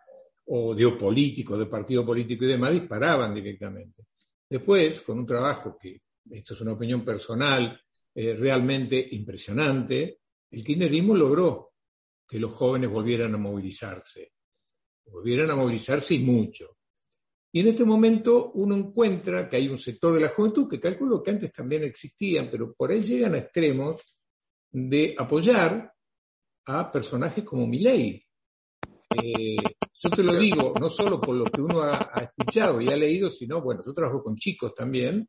o 0.47 0.75
de 0.75 0.91
político, 0.93 1.57
de 1.57 1.67
partido 1.67 2.05
político 2.05 2.45
y 2.45 2.49
demás, 2.49 2.73
disparaban 2.73 3.35
directamente. 3.35 4.05
Después, 4.49 5.01
con 5.03 5.19
un 5.19 5.27
trabajo 5.27 5.77
que, 5.81 6.03
esto 6.31 6.55
es 6.55 6.61
una 6.61 6.73
opinión 6.73 7.05
personal, 7.05 7.81
eh, 8.15 8.35
realmente 8.35 9.09
impresionante, 9.13 10.21
el 10.51 10.65
kirchnerismo 10.65 11.15
logró 11.15 11.73
que 12.29 12.39
los 12.39 12.53
jóvenes 12.53 12.91
volvieran 12.91 13.35
a 13.35 13.39
movilizarse, 13.39 14.33
volvieran 15.07 15.51
a 15.51 15.57
movilizarse 15.57 16.15
y 16.15 16.21
mucho. 16.21 16.79
Y 17.53 17.61
en 17.61 17.69
este 17.69 17.85
momento 17.85 18.53
uno 18.55 18.77
encuentra 18.77 19.49
que 19.49 19.57
hay 19.57 19.69
un 19.69 19.79
sector 19.79 20.15
de 20.15 20.21
la 20.21 20.31
juventud 20.31 20.69
que 20.69 20.81
calculo 20.81 21.23
que 21.23 21.31
antes 21.31 21.53
también 21.53 21.85
existían, 21.85 22.49
pero 22.51 22.75
por 22.75 22.91
ahí 22.91 23.01
llegan 23.01 23.35
a 23.35 23.39
extremos 23.39 24.03
de 24.73 25.15
apoyar 25.17 25.93
a 26.67 26.91
personajes 26.91 27.45
como 27.45 27.67
Milei. 27.67 28.25
Eh, 29.23 29.57
yo 29.93 30.11
te 30.11 30.23
lo 30.23 30.35
digo, 30.35 30.75
no 30.81 30.89
solo 30.89 31.21
por 31.21 31.37
lo 31.37 31.45
que 31.45 31.61
uno 31.61 31.83
ha, 31.83 32.15
escuchado 32.21 32.81
y 32.81 32.89
ha 32.89 32.97
leído, 32.97 33.31
sino, 33.31 33.63
bueno, 33.63 33.83
yo 33.87 33.93
trabajo 33.93 34.23
con 34.23 34.37
chicos 34.37 34.75
también, 34.75 35.29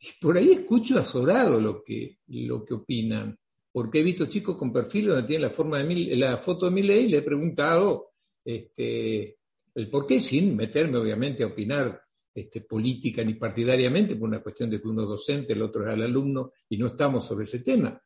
y 0.00 0.06
por 0.20 0.36
ahí 0.36 0.52
escucho 0.52 0.98
azorado 0.98 1.60
lo 1.60 1.82
que, 1.82 2.18
lo 2.28 2.64
que 2.64 2.74
opinan, 2.74 3.38
porque 3.72 4.00
he 4.00 4.02
visto 4.02 4.26
chicos 4.26 4.56
con 4.56 4.72
perfil 4.72 5.08
donde 5.08 5.24
tienen 5.24 5.48
la, 5.48 5.54
forma 5.54 5.78
de 5.78 6.16
la 6.16 6.38
foto 6.38 6.66
de 6.66 6.72
mi 6.72 6.82
ley 6.82 7.06
y 7.06 7.08
le 7.08 7.18
he 7.18 7.22
preguntado 7.22 8.12
este, 8.44 9.38
el 9.74 9.90
por 9.90 10.06
qué, 10.06 10.20
sin 10.20 10.56
meterme 10.56 10.98
obviamente 10.98 11.42
a 11.42 11.48
opinar 11.48 12.00
este, 12.34 12.60
política 12.60 13.24
ni 13.24 13.34
partidariamente, 13.34 14.16
por 14.16 14.28
una 14.28 14.42
cuestión 14.42 14.70
de 14.70 14.80
que 14.80 14.88
uno 14.88 15.02
es 15.02 15.08
docente, 15.08 15.52
el 15.52 15.62
otro 15.62 15.86
es 15.86 15.94
el 15.94 16.02
alumno, 16.02 16.52
y 16.68 16.76
no 16.78 16.86
estamos 16.86 17.24
sobre 17.24 17.44
ese 17.44 17.60
tema. 17.60 18.00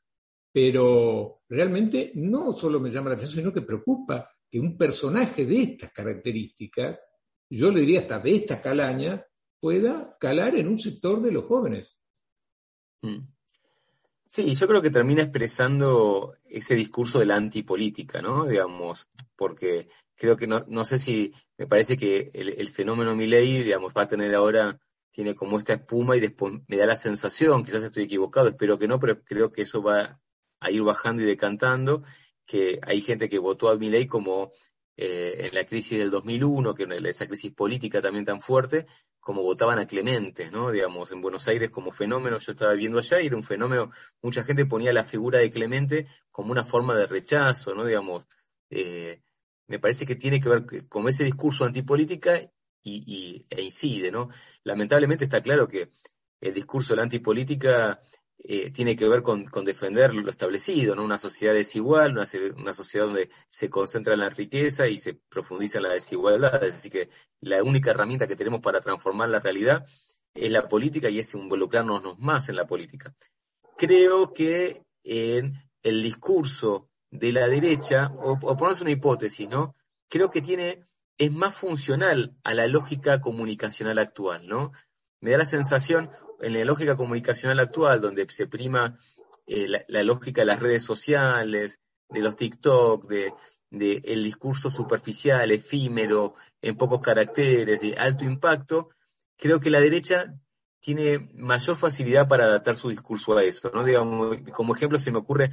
Pero 0.50 1.42
realmente 1.48 2.12
no 2.14 2.54
solo 2.54 2.80
me 2.80 2.90
llama 2.90 3.10
la 3.10 3.16
atención, 3.16 3.42
sino 3.42 3.52
que 3.52 3.62
preocupa 3.62 4.30
que 4.50 4.60
un 4.60 4.76
personaje 4.76 5.46
de 5.46 5.62
estas 5.62 5.92
características, 5.92 6.98
yo 7.48 7.70
le 7.70 7.80
diría 7.80 8.00
hasta 8.00 8.18
de 8.18 8.36
esta 8.36 8.60
calaña, 8.60 9.24
pueda 9.62 10.16
calar 10.18 10.56
en 10.56 10.66
un 10.66 10.80
sector 10.80 11.22
de 11.22 11.30
los 11.30 11.44
jóvenes. 11.44 11.96
Mm. 13.00 13.28
Sí, 14.26 14.56
yo 14.56 14.66
creo 14.66 14.82
que 14.82 14.90
termina 14.90 15.22
expresando 15.22 16.34
ese 16.46 16.74
discurso 16.74 17.20
de 17.20 17.26
la 17.26 17.36
antipolítica, 17.36 18.20
¿no? 18.20 18.44
Digamos, 18.46 19.08
porque 19.36 19.88
creo 20.16 20.36
que 20.36 20.48
no, 20.48 20.64
no 20.66 20.84
sé 20.84 20.98
si, 20.98 21.32
me 21.56 21.68
parece 21.68 21.96
que 21.96 22.32
el, 22.34 22.68
fenómeno 22.70 23.14
Milley, 23.14 23.62
digamos, 23.62 23.92
va 23.96 24.02
a 24.02 24.08
tener 24.08 24.34
ahora, 24.34 24.80
tiene 25.12 25.36
como 25.36 25.58
esta 25.58 25.74
espuma 25.74 26.16
y 26.16 26.20
después 26.20 26.54
me 26.66 26.76
da 26.76 26.86
la 26.86 26.96
sensación, 26.96 27.62
quizás 27.62 27.84
estoy 27.84 28.04
equivocado, 28.04 28.48
espero 28.48 28.80
que 28.80 28.88
no, 28.88 28.98
pero 28.98 29.22
creo 29.22 29.52
que 29.52 29.62
eso 29.62 29.80
va 29.80 30.20
a 30.58 30.70
ir 30.72 30.82
bajando 30.82 31.22
y 31.22 31.26
decantando 31.26 32.02
que 32.46 32.80
hay 32.82 33.00
gente 33.00 33.28
que 33.28 33.38
votó 33.38 33.68
a 33.68 33.76
Milei 33.76 34.08
como 34.08 34.50
eh, 34.96 35.46
en 35.46 35.54
la 35.54 35.64
crisis 35.66 35.98
del 35.98 36.10
2001, 36.10 36.74
que 36.74 36.88
esa 37.04 37.26
crisis 37.26 37.52
política 37.52 38.02
también 38.02 38.24
tan 38.24 38.40
fuerte, 38.40 38.86
como 39.22 39.42
votaban 39.42 39.78
a 39.78 39.86
Clemente, 39.86 40.50
¿no? 40.50 40.72
Digamos, 40.72 41.12
en 41.12 41.20
Buenos 41.20 41.46
Aires 41.46 41.70
como 41.70 41.92
fenómeno, 41.92 42.40
yo 42.40 42.52
estaba 42.52 42.72
viendo 42.72 42.98
allá 42.98 43.20
y 43.20 43.28
era 43.28 43.36
un 43.36 43.44
fenómeno, 43.44 43.92
mucha 44.20 44.42
gente 44.42 44.66
ponía 44.66 44.92
la 44.92 45.04
figura 45.04 45.38
de 45.38 45.50
Clemente 45.50 46.08
como 46.32 46.50
una 46.50 46.64
forma 46.64 46.96
de 46.96 47.06
rechazo, 47.06 47.72
¿no? 47.72 47.84
Digamos, 47.86 48.26
eh, 48.68 49.22
me 49.68 49.78
parece 49.78 50.04
que 50.04 50.16
tiene 50.16 50.40
que 50.40 50.48
ver 50.48 50.88
con 50.88 51.08
ese 51.08 51.22
discurso 51.22 51.64
antipolítica 51.64 52.40
y, 52.82 53.46
e 53.48 53.62
incide, 53.62 54.10
¿no? 54.10 54.28
Lamentablemente 54.64 55.22
está 55.22 55.40
claro 55.40 55.68
que 55.68 55.90
el 56.40 56.52
discurso 56.52 56.92
de 56.92 56.96
la 56.96 57.04
antipolítica 57.04 58.00
eh, 58.44 58.72
tiene 58.72 58.96
que 58.96 59.08
ver 59.08 59.22
con, 59.22 59.46
defender 59.64 60.14
lo 60.14 60.28
establecido, 60.28 60.96
¿no? 60.96 61.04
Una 61.04 61.18
sociedad 61.18 61.54
desigual, 61.54 62.12
una, 62.12 62.26
sociedad 62.74 63.06
donde 63.06 63.30
se 63.48 63.70
concentra 63.70 64.14
en 64.14 64.20
la 64.20 64.30
riqueza 64.30 64.88
y 64.88 64.98
se 64.98 65.14
profundiza 65.14 65.80
la 65.80 65.90
desigualdad. 65.90 66.60
Así 66.64 66.90
que 66.90 67.08
la 67.40 67.62
única 67.62 67.90
herramienta 67.90 68.26
que 68.26 68.34
tenemos 68.34 68.60
para 68.60 68.80
transformar 68.80 69.28
la 69.28 69.38
realidad 69.38 69.86
es 70.34 70.50
la 70.50 70.68
política 70.68 71.08
y 71.08 71.20
es 71.20 71.32
involucrarnos 71.34 72.18
más 72.18 72.48
en 72.48 72.56
la 72.56 72.66
política. 72.66 73.14
Creo 73.76 74.32
que 74.32 74.82
en 75.04 75.54
el 75.84 76.02
discurso 76.02 76.88
de 77.12 77.30
la 77.30 77.46
derecha, 77.46 78.10
o, 78.16 78.32
o 78.32 78.56
ponerse 78.56 78.82
una 78.82 78.90
hipótesis, 78.90 79.48
¿no? 79.48 79.76
Creo 80.08 80.32
que 80.32 80.42
tiene, 80.42 80.84
es 81.16 81.30
más 81.30 81.54
funcional 81.54 82.34
a 82.42 82.54
la 82.54 82.66
lógica 82.66 83.20
comunicacional 83.20 84.00
actual, 84.00 84.48
¿no? 84.48 84.72
Me 85.20 85.30
da 85.30 85.38
la 85.38 85.46
sensación, 85.46 86.10
en 86.42 86.54
la 86.54 86.64
lógica 86.64 86.96
comunicacional 86.96 87.60
actual, 87.60 88.00
donde 88.00 88.26
se 88.28 88.46
prima 88.46 88.98
eh, 89.46 89.66
la, 89.88 90.02
lógica 90.02 90.42
de 90.42 90.46
las 90.46 90.60
redes 90.60 90.82
sociales, 90.84 91.80
de 92.08 92.20
los 92.20 92.36
TikTok, 92.36 93.06
de, 93.06 93.32
el 93.70 94.24
discurso 94.24 94.70
superficial, 94.70 95.50
efímero, 95.50 96.34
en 96.60 96.76
pocos 96.76 97.00
caracteres, 97.00 97.80
de 97.80 97.96
alto 97.96 98.24
impacto, 98.24 98.90
creo 99.36 99.60
que 99.60 99.70
la 99.70 99.80
derecha 99.80 100.34
tiene 100.80 101.30
mayor 101.34 101.76
facilidad 101.76 102.28
para 102.28 102.44
adaptar 102.44 102.76
su 102.76 102.90
discurso 102.90 103.36
a 103.36 103.42
eso. 103.44 103.70
¿no? 103.72 103.84
Digamos, 103.84 104.36
como 104.52 104.74
ejemplo 104.74 104.98
se 104.98 105.12
me 105.12 105.18
ocurre 105.18 105.52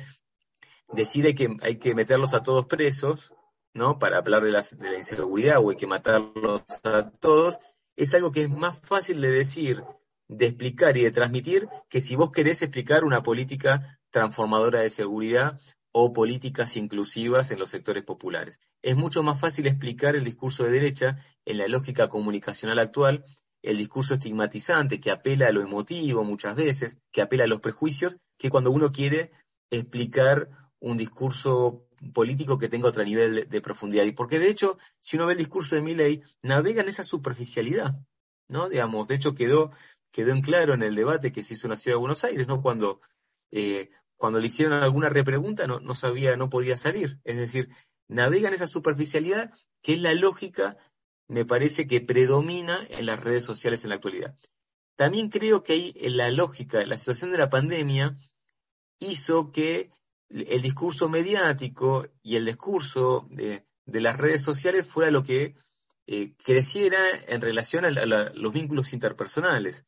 decir 0.92 1.34
que 1.36 1.56
hay 1.62 1.78
que 1.78 1.96
meterlos 1.96 2.34
a 2.34 2.44
todos 2.44 2.66
presos, 2.66 3.34
¿no? 3.74 4.00
Para 4.00 4.18
hablar 4.18 4.44
de, 4.44 4.52
de 4.52 4.92
la 4.92 4.98
inseguridad 4.98 5.60
o 5.60 5.70
hay 5.70 5.78
que 5.78 5.88
matarlos 5.88 6.64
a 6.84 7.12
todos, 7.12 7.60
es 7.96 8.14
algo 8.14 8.32
que 8.32 8.44
es 8.44 8.50
más 8.50 8.78
fácil 8.80 9.22
de 9.22 9.30
decir 9.30 9.84
de 10.30 10.46
explicar 10.46 10.96
y 10.96 11.04
de 11.04 11.12
transmitir 11.12 11.68
que 11.90 12.00
si 12.00 12.16
vos 12.16 12.32
querés 12.32 12.62
explicar 12.62 13.04
una 13.04 13.24
política 13.24 14.00
transformadora 14.12 14.80
de 14.80 14.90
seguridad 14.90 15.60
o 15.92 16.14
políticas 16.14 16.78
inclusivas 16.78 17.52
en 17.52 17.60
los 17.60 17.70
sectores 17.70 18.04
populares. 18.04 18.60
Es 18.82 18.96
mucho 18.96 19.24
más 19.24 19.40
fácil 19.40 19.68
explicar 19.68 20.16
el 20.16 20.24
discurso 20.24 20.64
de 20.64 20.72
derecha 20.72 21.18
en 21.46 21.58
la 21.58 21.68
lógica 21.68 22.08
comunicacional 22.08 22.80
actual, 22.80 23.26
el 23.64 23.78
discurso 23.78 24.14
estigmatizante 24.14 25.00
que 25.00 25.12
apela 25.12 25.48
a 25.48 25.52
lo 25.52 25.62
emotivo 25.62 26.24
muchas 26.24 26.56
veces, 26.56 26.98
que 27.12 27.22
apela 27.22 27.44
a 27.44 27.48
los 27.48 27.60
prejuicios, 27.60 28.18
que 28.38 28.50
cuando 28.50 28.72
uno 28.72 28.92
quiere 28.92 29.32
explicar 29.72 30.50
un 30.80 30.96
discurso 30.96 31.86
político 32.14 32.58
que 32.58 32.70
tenga 32.70 32.88
otro 32.88 33.04
nivel 33.04 33.50
de, 33.50 33.62
profundidad. 33.62 34.06
Y 34.06 34.14
porque 34.14 34.40
de 34.40 34.50
hecho, 34.50 34.78
si 35.00 35.18
uno 35.18 35.26
ve 35.26 35.34
el 35.34 35.40
discurso 35.40 35.76
de 35.76 35.82
Milley, 35.82 36.22
navega 36.42 36.82
en 36.82 36.90
esa 36.90 37.04
superficialidad, 37.04 38.00
¿no? 38.48 38.70
Digamos, 38.70 39.08
de 39.08 39.16
hecho 39.16 39.36
quedó, 39.36 39.72
quedó 40.12 40.32
en 40.32 40.42
claro 40.42 40.74
en 40.74 40.84
el 40.84 40.96
debate 40.96 41.32
que 41.32 41.44
se 41.44 41.54
hizo 41.54 41.68
en 41.68 41.72
la 41.72 41.78
ciudad 41.78 41.96
de 41.96 42.02
Buenos 42.02 42.24
Aires, 42.24 42.48
¿no? 42.48 42.62
Cuando, 42.62 43.02
eh, 43.52 43.90
cuando 44.18 44.40
le 44.40 44.48
hicieron 44.48 44.82
alguna 44.82 45.10
repregunta 45.10 45.68
no, 45.68 45.80
no 45.80 45.96
sabía, 45.96 46.36
no 46.36 46.50
podía 46.50 46.78
salir. 46.78 47.20
Es 47.24 47.38
decir, 47.38 47.70
navega 48.08 48.50
en 48.50 48.56
esa 48.56 48.68
superficialidad 48.68 49.54
que 49.82 49.94
es 49.94 50.02
la 50.02 50.14
lógica, 50.14 50.78
me 51.28 51.46
parece 51.46 51.88
que 51.88 52.02
predomina 52.02 52.86
en 52.90 53.06
las 53.06 53.20
redes 53.20 53.46
sociales 53.46 53.84
en 53.84 53.90
la 53.90 53.96
actualidad. 53.96 54.36
También 54.96 55.30
creo 55.30 55.64
que 55.64 55.74
ahí 55.74 55.94
en 55.96 56.18
la 56.18 56.30
lógica, 56.30 56.86
la 56.86 56.98
situación 56.98 57.32
de 57.32 57.38
la 57.38 57.50
pandemia 57.50 58.18
hizo 59.00 59.52
que 59.52 59.92
el 60.30 60.62
discurso 60.62 61.08
mediático 61.08 62.06
y 62.22 62.36
el 62.36 62.46
discurso 62.46 63.28
de, 63.32 63.66
las 63.86 64.18
redes 64.18 64.44
sociales 64.44 64.86
fuera 64.86 65.10
lo 65.10 65.24
que 65.24 65.56
eh, 66.06 66.34
creciera 66.44 67.00
en 67.28 67.42
relación 67.42 67.86
a, 67.86 67.90
los 67.90 68.54
vínculos 68.54 68.94
interpersonales. 68.94 69.86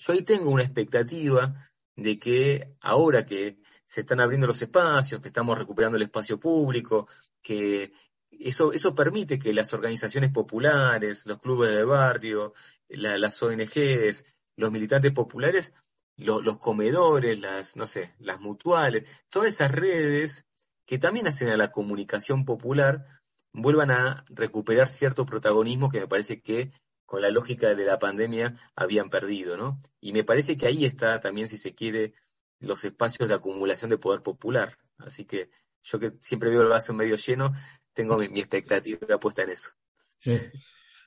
Yo 0.00 0.12
ahí 0.12 0.22
tengo 0.22 0.50
una 0.50 0.62
expectativa 0.62 1.70
de 1.94 2.18
que 2.18 2.74
ahora 2.80 3.24
que 3.26 3.58
se 3.86 4.00
están 4.00 4.20
abriendo 4.20 4.46
los 4.46 4.62
espacios, 4.62 5.20
que 5.20 5.28
estamos 5.28 5.58
recuperando 5.58 5.96
el 5.96 6.04
espacio 6.04 6.40
público, 6.40 7.08
que 7.42 7.92
eso, 8.30 8.72
eso 8.72 8.94
permite 8.94 9.38
que 9.38 9.52
las 9.52 9.74
organizaciones 9.74 10.30
populares, 10.30 11.26
los 11.26 11.38
clubes 11.38 11.70
de 11.70 11.84
barrio, 11.84 12.54
las 12.88 13.42
ONGs, 13.42 14.24
los 14.56 14.72
militantes 14.72 15.12
populares 15.12 15.74
los 16.20 16.58
comedores, 16.58 17.40
las, 17.40 17.76
no 17.76 17.86
sé, 17.86 18.14
las 18.18 18.40
mutuales, 18.40 19.04
todas 19.30 19.48
esas 19.48 19.70
redes 19.70 20.46
que 20.86 20.98
también 20.98 21.26
hacen 21.26 21.48
a 21.48 21.56
la 21.56 21.72
comunicación 21.72 22.44
popular, 22.44 23.06
vuelvan 23.52 23.90
a 23.90 24.24
recuperar 24.28 24.88
cierto 24.88 25.24
protagonismo 25.24 25.88
que 25.88 26.00
me 26.00 26.08
parece 26.08 26.40
que 26.40 26.72
con 27.10 27.22
la 27.22 27.30
lógica 27.30 27.74
de 27.74 27.84
la 27.84 27.98
pandemia 27.98 28.56
habían 28.76 29.10
perdido, 29.10 29.56
¿no? 29.56 29.82
Y 30.00 30.12
me 30.12 30.22
parece 30.22 30.56
que 30.56 30.68
ahí 30.68 30.84
está 30.84 31.18
también, 31.18 31.48
si 31.48 31.56
se 31.56 31.74
quiere, 31.74 32.14
los 32.60 32.84
espacios 32.84 33.28
de 33.28 33.34
acumulación 33.34 33.90
de 33.90 33.98
poder 33.98 34.22
popular. 34.22 34.78
Así 34.98 35.24
que 35.24 35.50
yo 35.82 35.98
que 35.98 36.12
siempre 36.20 36.50
veo 36.50 36.62
el 36.62 36.68
vaso 36.68 36.94
medio 36.94 37.16
lleno, 37.16 37.52
tengo 37.94 38.16
mi, 38.16 38.28
mi 38.28 38.38
expectativa 38.38 39.18
puesta 39.18 39.42
en 39.42 39.50
eso. 39.50 39.70
Sí. 40.18 40.38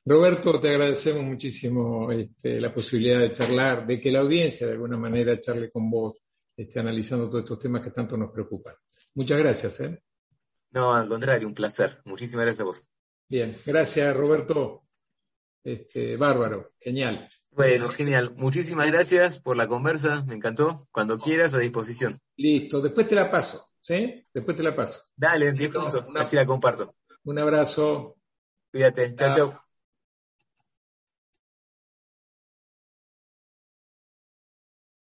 Roberto, 0.04 0.60
te 0.60 0.72
agradecemos 0.72 1.24
muchísimo 1.24 2.12
este, 2.12 2.60
la 2.60 2.74
posibilidad 2.74 3.22
de 3.22 3.32
charlar, 3.32 3.88
de 3.88 4.02
que 4.02 4.12
la 4.12 4.20
audiencia 4.20 4.68
de 4.68 4.74
alguna 4.74 4.98
manera 4.98 5.40
charle 5.40 5.72
con 5.72 5.90
vos, 5.90 6.22
esté 6.58 6.82
analizando 6.82 7.30
todos 7.30 7.46
estos 7.46 7.60
temas 7.60 7.82
que 7.82 7.92
tanto 7.92 8.18
nos 8.18 8.30
preocupan. 8.30 8.76
Muchas 9.14 9.40
gracias. 9.40 9.80
¿eh? 9.80 10.04
No, 10.72 10.94
al 10.94 11.08
contrario, 11.08 11.48
un 11.48 11.54
placer. 11.54 12.02
Muchísimas 12.04 12.44
gracias 12.44 12.60
a 12.60 12.66
vos. 12.66 12.90
Bien, 13.30 13.58
gracias 13.66 14.14
Roberto. 14.14 14.84
Este, 15.64 16.18
bárbaro, 16.18 16.74
genial. 16.80 17.30
Bueno, 17.52 17.90
genial. 17.90 18.34
Muchísimas 18.36 18.88
gracias 18.88 19.40
por 19.40 19.56
la 19.56 19.68
conversa, 19.68 20.24
me 20.24 20.36
encantó. 20.36 20.88
Cuando 20.92 21.20
quieras, 21.20 21.54
a 21.54 21.60
disposición. 21.60 22.20
Listo, 22.36 22.82
después 22.82 23.08
te 23.08 23.16
la 23.16 23.32
paso, 23.32 23.70
¿sí? 23.80 24.24
Después 24.34 24.58
te 24.58 24.64
la 24.64 24.76
paso. 24.76 25.02
Dale, 25.16 25.54
10 25.54 25.74
minutos, 25.74 26.06
así 26.16 26.36
la 26.36 26.46
comparto. 26.46 26.96
Un 27.24 27.40
abrazo. 27.40 28.18
Cuídate, 28.72 29.16
chao, 29.16 29.34
chao. 29.34 29.63